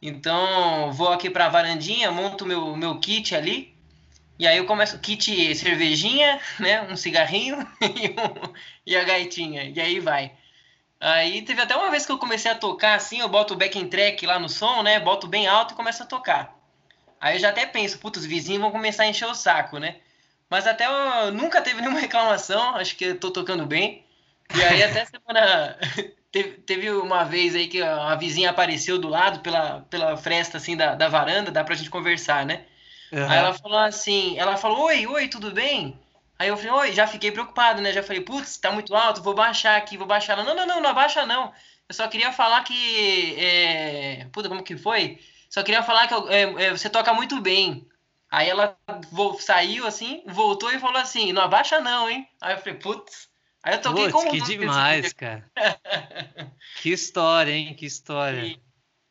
Então, 0.00 0.92
vou 0.92 1.08
aqui 1.08 1.30
para 1.30 1.46
a 1.46 1.48
varandinha, 1.48 2.12
monto 2.12 2.46
meu 2.46 2.76
meu 2.76 2.98
kit 3.00 3.34
ali, 3.34 3.74
e 4.38 4.46
aí 4.46 4.58
eu 4.58 4.66
começo 4.66 4.98
kit 5.00 5.54
cervejinha, 5.56 6.40
né, 6.60 6.82
um 6.82 6.96
cigarrinho 6.96 7.58
e, 7.80 8.10
um, 8.10 8.52
e 8.86 8.96
a 8.96 9.04
gaitinha, 9.04 9.64
e 9.64 9.80
aí 9.80 10.00
vai. 10.00 10.32
Aí 11.00 11.42
teve 11.42 11.62
até 11.62 11.76
uma 11.76 11.90
vez 11.90 12.06
que 12.06 12.12
eu 12.12 12.18
comecei 12.18 12.50
a 12.50 12.54
tocar 12.54 12.94
assim, 12.96 13.20
eu 13.20 13.28
boto 13.28 13.54
o 13.54 13.56
backing 13.56 13.88
track 13.88 14.26
lá 14.26 14.38
no 14.38 14.48
som, 14.48 14.82
né, 14.82 15.00
boto 15.00 15.26
bem 15.28 15.46
alto 15.48 15.74
e 15.74 15.76
começo 15.76 16.02
a 16.02 16.06
tocar. 16.06 16.54
Aí 17.20 17.36
eu 17.36 17.40
já 17.40 17.50
até 17.50 17.66
penso, 17.66 17.98
putz, 17.98 18.20
os 18.20 18.26
vizinhos 18.26 18.62
vão 18.62 18.70
começar 18.70 19.04
a 19.04 19.08
encher 19.08 19.26
o 19.26 19.34
saco, 19.34 19.78
né? 19.78 19.96
Mas 20.54 20.68
até 20.68 20.86
eu, 20.86 21.32
nunca 21.32 21.60
teve 21.60 21.80
nenhuma 21.80 21.98
reclamação, 21.98 22.76
acho 22.76 22.94
que 22.94 23.06
eu 23.06 23.18
tô 23.18 23.32
tocando 23.32 23.66
bem. 23.66 24.04
E 24.54 24.62
aí 24.62 24.84
até 24.84 25.04
semana 25.04 25.76
teve, 26.30 26.50
teve 26.58 26.90
uma 26.92 27.24
vez 27.24 27.56
aí 27.56 27.66
que 27.66 27.82
a 27.82 28.14
vizinha 28.14 28.50
apareceu 28.50 28.96
do 28.96 29.08
lado 29.08 29.40
pela, 29.40 29.80
pela 29.90 30.16
fresta 30.16 30.58
assim 30.58 30.76
da, 30.76 30.94
da 30.94 31.08
varanda, 31.08 31.50
dá 31.50 31.64
pra 31.64 31.74
gente 31.74 31.90
conversar, 31.90 32.46
né? 32.46 32.66
Uhum. 33.10 33.28
Aí 33.28 33.36
ela 33.36 33.52
falou 33.52 33.78
assim, 33.78 34.38
ela 34.38 34.56
falou, 34.56 34.84
oi, 34.84 35.04
oi, 35.08 35.26
tudo 35.26 35.50
bem? 35.50 35.98
Aí 36.38 36.46
eu 36.46 36.56
falei, 36.56 36.70
oi, 36.70 36.92
já 36.92 37.08
fiquei 37.08 37.32
preocupado, 37.32 37.82
né? 37.82 37.92
Já 37.92 38.04
falei, 38.04 38.22
putz, 38.22 38.56
tá 38.56 38.70
muito 38.70 38.94
alto, 38.94 39.24
vou 39.24 39.34
baixar 39.34 39.76
aqui, 39.76 39.96
vou 39.96 40.06
baixar. 40.06 40.34
Ela, 40.34 40.44
não, 40.44 40.54
não, 40.54 40.66
não, 40.68 40.80
não 40.80 40.90
abaixa 40.90 41.26
não. 41.26 41.52
Eu 41.88 41.94
só 41.96 42.06
queria 42.06 42.30
falar 42.30 42.62
que. 42.62 43.34
É... 43.40 44.28
Puta, 44.32 44.48
como 44.48 44.62
que 44.62 44.76
foi? 44.76 45.18
Só 45.50 45.64
queria 45.64 45.82
falar 45.82 46.06
que 46.06 46.14
eu, 46.14 46.28
é, 46.30 46.66
é, 46.66 46.70
você 46.70 46.88
toca 46.88 47.12
muito 47.12 47.40
bem. 47.40 47.84
Aí 48.34 48.48
ela 48.48 48.76
saiu 49.38 49.86
assim, 49.86 50.24
voltou 50.26 50.72
e 50.72 50.80
falou 50.80 51.00
assim: 51.00 51.32
não 51.32 51.42
abaixa 51.42 51.80
não, 51.80 52.10
hein? 52.10 52.28
Aí 52.40 52.54
eu 52.54 52.58
falei, 52.58 52.74
putz. 52.74 53.28
Aí 53.62 53.76
eu 53.76 53.80
toquei 53.80 54.10
com 54.10 54.28
que 54.28 54.40
demais, 54.40 55.12
cara. 55.12 55.48
que 56.82 56.90
história, 56.90 57.52
hein? 57.52 57.74
Que 57.74 57.86
história. 57.86 58.42
E, 58.42 58.60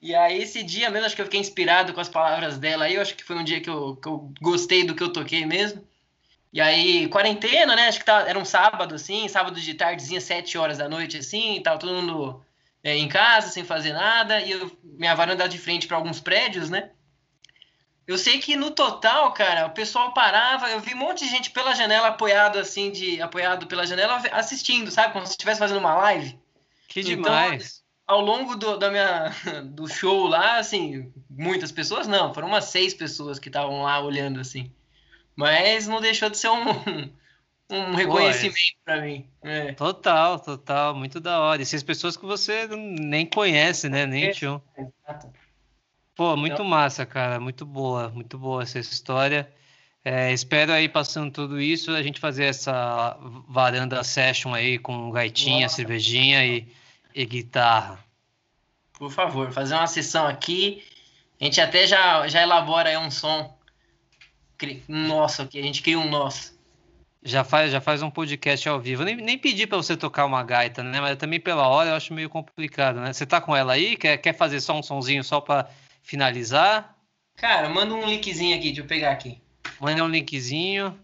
e, 0.02 0.14
aí 0.14 0.42
esse 0.42 0.62
dia 0.62 0.90
mesmo, 0.90 1.06
acho 1.06 1.16
que 1.16 1.22
eu 1.22 1.26
fiquei 1.26 1.40
inspirado 1.40 1.94
com 1.94 2.02
as 2.02 2.10
palavras 2.10 2.58
dela 2.58 2.84
aí. 2.84 2.96
Eu 2.96 3.02
acho 3.02 3.16
que 3.16 3.24
foi 3.24 3.38
um 3.38 3.46
dia 3.46 3.62
que 3.62 3.70
eu, 3.70 3.96
que 3.96 4.10
eu 4.10 4.30
gostei 4.42 4.86
do 4.86 4.94
que 4.94 5.02
eu 5.02 5.14
toquei 5.14 5.46
mesmo. 5.46 5.82
E 6.52 6.60
aí, 6.60 7.08
quarentena, 7.08 7.78
né? 7.78 7.88
Acho 7.88 8.00
que 8.00 8.06
tá, 8.06 8.28
era 8.28 8.38
um 8.38 8.44
sábado, 8.44 8.94
assim, 8.94 9.30
sábado 9.30 9.58
de 9.58 9.74
tardezinha, 9.74 10.20
sete 10.20 10.58
horas 10.58 10.80
da 10.80 10.90
noite, 10.90 11.18
assim, 11.18 11.62
tava 11.64 11.80
todo 11.80 11.94
mundo 11.94 12.44
é, 12.84 12.98
em 12.98 13.08
casa, 13.08 13.48
sem 13.48 13.64
fazer 13.64 13.94
nada. 13.94 14.42
E 14.42 14.52
eu, 14.52 14.70
minha 14.84 15.16
varanda 15.16 15.48
de 15.48 15.58
frente 15.58 15.88
para 15.88 15.96
alguns 15.96 16.20
prédios, 16.20 16.70
né? 16.70 16.92
Eu 18.06 18.18
sei 18.18 18.40
que 18.40 18.56
no 18.56 18.72
total, 18.72 19.32
cara, 19.32 19.66
o 19.68 19.72
pessoal 19.72 20.14
parava, 20.14 20.70
eu 20.70 20.80
vi 20.82 20.94
um 20.94 20.98
monte 20.98 21.24
de 21.24 21.32
gente 21.32 21.52
pela 21.52 21.74
janela 21.74 22.10
apoiado 22.10 22.60
assim 22.60 22.92
de 22.92 23.22
apoiado 23.22 23.66
pela 23.66 23.86
janela 23.86 24.22
assistindo, 24.32 24.92
sabe, 24.92 25.14
como 25.14 25.26
se 25.26 25.32
estivesse 25.32 25.60
fazendo 25.60 25.80
uma 25.80 25.96
live. 25.96 26.38
Que 26.88 27.00
então, 27.00 27.16
demais. 27.16 27.82
Ao 28.06 28.20
longo 28.20 28.56
do, 28.56 28.78
da 28.78 28.92
minha, 28.92 29.32
do 29.64 29.88
show 29.88 30.28
lá, 30.28 30.58
assim, 30.58 31.12
muitas 31.30 31.72
pessoas 31.72 32.06
não, 32.06 32.34
foram 32.34 32.50
umas 32.50 32.66
seis 32.66 32.94
pessoas 32.94 33.40
que 33.40 33.48
estavam 33.48 33.84
lá 33.84 34.02
olhando 34.02 34.42
assim. 34.42 34.70
Mas 35.36 35.88
não 35.88 36.02
deixou 36.02 36.30
de 36.30 36.38
ser 36.38 36.50
um, 36.50 36.64
um 37.72 37.96
reconhecimento 37.96 38.76
para 38.84 39.02
mim. 39.02 39.26
É. 39.42 39.72
Total, 39.74 40.38
total, 40.40 40.94
muito 40.94 41.22
da 41.22 41.40
hora. 41.40 41.62
E 41.62 41.66
seis 41.66 41.82
pessoas 41.82 42.18
que 42.18 42.26
você 42.26 42.68
nem 42.68 43.26
conhece, 43.26 43.88
né? 43.88 44.06
Nem 44.06 44.32
tinham. 44.32 44.62
Exato. 44.78 44.94
Pô, 46.16 46.36
muito 46.36 46.54
então... 46.54 46.66
massa, 46.66 47.06
cara. 47.06 47.40
Muito 47.40 47.66
boa, 47.66 48.10
muito 48.10 48.38
boa 48.38 48.64
essa 48.64 48.80
história. 48.80 49.52
É, 50.06 50.34
espero 50.34 50.74
aí, 50.74 50.90
passando 50.90 51.32
tudo 51.32 51.62
isso, 51.62 51.92
a 51.92 52.04
gente 52.04 52.20
fazer 52.20 52.46
essa 52.46 53.18
varanda 53.48 54.04
session 54.04 54.54
aí 54.54 54.78
com 54.78 55.12
gaitinha, 55.12 55.62
Nossa. 55.62 55.78
cervejinha 55.78 56.46
e, 56.46 56.68
e 57.16 57.26
guitarra. 57.26 58.04
Por 58.94 59.10
favor, 59.10 59.52
fazer 59.52 59.76
uma 59.76 59.88
sessão 59.88 60.28
aqui. 60.28 60.84
A 61.40 61.46
gente 61.46 61.62
até 61.62 61.88
já, 61.88 62.28
já 62.28 62.42
elabora 62.42 62.90
aí 62.90 62.98
um 62.98 63.10
som 63.10 63.58
nosso 64.88 65.42
aqui, 65.42 65.60
a 65.60 65.62
gente 65.62 65.82
cria 65.82 66.00
um 66.00 66.10
nosso. 66.10 66.54
Já 67.26 67.44
faz, 67.44 67.72
já 67.72 67.80
faz 67.80 68.02
um 68.02 68.10
podcast 68.10 68.68
ao 68.68 68.80
vivo. 68.80 69.04
Nem, 69.04 69.16
nem 69.16 69.38
pedi 69.38 69.66
para 69.66 69.78
você 69.78 69.96
tocar 69.96 70.26
uma 70.26 70.44
gaita, 70.44 70.84
né? 70.84 71.00
Mas 71.00 71.18
também 71.18 71.40
pela 71.40 71.68
hora 71.68 71.92
eu 71.92 71.96
acho 71.96 72.14
meio 72.14 72.30
complicado, 72.30 73.00
né? 73.00 73.14
Você 73.14 73.26
tá 73.26 73.40
com 73.40 73.56
ela 73.56 73.74
aí? 73.74 73.96
Quer, 73.96 74.18
quer 74.18 74.34
fazer 74.34 74.60
só 74.60 74.78
um 74.78 74.84
sonzinho 74.84 75.24
só 75.24 75.40
para 75.40 75.70
finalizar? 76.04 76.96
Cara, 77.36 77.68
manda 77.70 77.94
um 77.94 78.06
linkzinho 78.06 78.56
aqui, 78.56 78.68
deixa 78.68 78.82
eu 78.82 78.86
pegar 78.86 79.12
aqui. 79.12 79.42
Manda 79.80 80.04
um 80.04 80.08
linkzinho. 80.08 81.00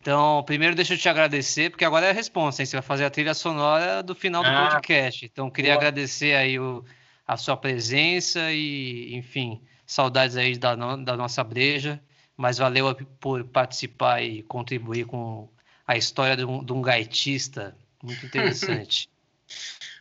Então, 0.00 0.42
primeiro 0.44 0.74
deixa 0.74 0.94
eu 0.94 0.98
te 0.98 1.08
agradecer, 1.08 1.70
porque 1.70 1.84
agora 1.84 2.06
é 2.06 2.10
a 2.10 2.14
resposta, 2.14 2.62
hein? 2.62 2.66
Você 2.66 2.76
vai 2.76 2.82
fazer 2.82 3.04
a 3.04 3.10
trilha 3.10 3.34
sonora 3.34 4.02
do 4.02 4.14
final 4.14 4.42
do 4.42 4.48
ah, 4.48 4.70
podcast. 4.70 5.26
Então, 5.26 5.50
queria 5.50 5.72
boa. 5.72 5.80
agradecer 5.80 6.34
aí 6.34 6.58
o, 6.58 6.84
a 7.26 7.36
sua 7.36 7.56
presença 7.56 8.52
e, 8.52 9.14
enfim, 9.14 9.60
saudades 9.84 10.36
aí 10.36 10.56
da, 10.56 10.74
da 10.74 11.16
nossa 11.16 11.42
breja. 11.42 12.00
Mas 12.36 12.58
valeu 12.58 12.94
por 13.18 13.44
participar 13.44 14.22
e 14.22 14.42
contribuir 14.44 15.04
com 15.04 15.48
a 15.86 15.96
história 15.96 16.36
de 16.36 16.44
um, 16.44 16.64
de 16.64 16.72
um 16.72 16.80
gaitista. 16.80 17.76
Muito 18.02 18.24
interessante. 18.26 19.08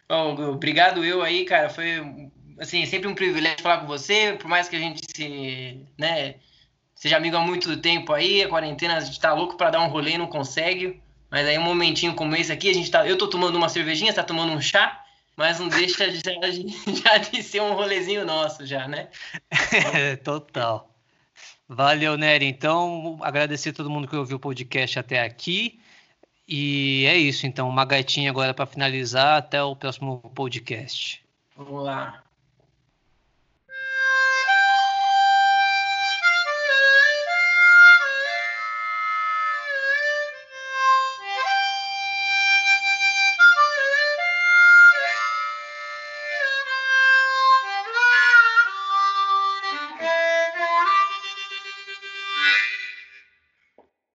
Bom, 0.08 0.52
obrigado 0.52 1.04
eu 1.04 1.22
aí, 1.22 1.44
cara. 1.44 1.70
Foi 1.70 2.30
assim, 2.60 2.84
é 2.84 2.86
sempre 2.86 3.08
um 3.08 3.16
privilégio 3.16 3.62
falar 3.62 3.80
com 3.80 3.88
você, 3.88 4.38
por 4.40 4.48
mais 4.48 4.68
que 4.68 4.76
a 4.76 4.80
gente 4.80 5.02
se, 5.16 5.82
né, 5.98 6.36
seja 6.96 7.18
amigo 7.18 7.38
há 7.38 7.42
muito 7.42 7.78
tempo 7.78 8.14
aí, 8.14 8.44
a 8.44 8.50
quarentena 8.50 8.98
a 8.98 9.00
gente 9.00 9.20
tá 9.20 9.34
louco 9.34 9.56
para 9.56 9.72
dar 9.72 9.82
um 9.82 9.90
rolê 9.90 10.12
e 10.12 10.18
não 10.18 10.28
consegue. 10.28 11.02
Mas 11.30 11.46
aí 11.46 11.58
um 11.58 11.64
momentinho 11.64 12.16
como 12.16 12.36
esse 12.36 12.52
aqui, 12.52 12.70
a 12.70 12.74
gente 12.74 12.90
tá, 12.90 13.06
eu 13.06 13.18
tô 13.18 13.28
tomando 13.28 13.56
uma 13.56 13.70
cervejinha, 13.70 14.12
você 14.12 14.16
tá 14.16 14.24
tomando 14.24 14.54
um 14.54 14.62
chá, 14.62 15.04
mas 15.36 15.60
não 15.60 15.68
deixa 15.68 16.10
já, 16.10 16.32
já 17.04 17.18
de 17.18 17.44
ser 17.44 17.62
um 17.62 17.74
rolezinho 17.74 18.26
nosso 18.26 18.66
já, 18.66 18.88
né? 18.88 19.10
total. 20.24 20.90
Valeu, 21.68 22.18
Nery. 22.18 22.46
Então, 22.46 23.20
agradecer 23.22 23.70
a 23.70 23.74
todo 23.74 23.90
mundo 23.90 24.08
que 24.08 24.16
ouviu 24.16 24.38
o 24.38 24.40
podcast 24.40 24.98
até 24.98 25.22
aqui. 25.22 25.80
E 26.48 27.06
é 27.06 27.18
isso, 27.18 27.46
então, 27.46 27.68
uma 27.68 27.84
gaitinha 27.84 28.32
agora 28.32 28.54
para 28.54 28.66
finalizar. 28.66 29.38
Até 29.38 29.62
o 29.62 29.76
próximo 29.76 30.20
podcast. 30.34 31.22
Vamos 31.58 31.84
lá. 31.84 32.27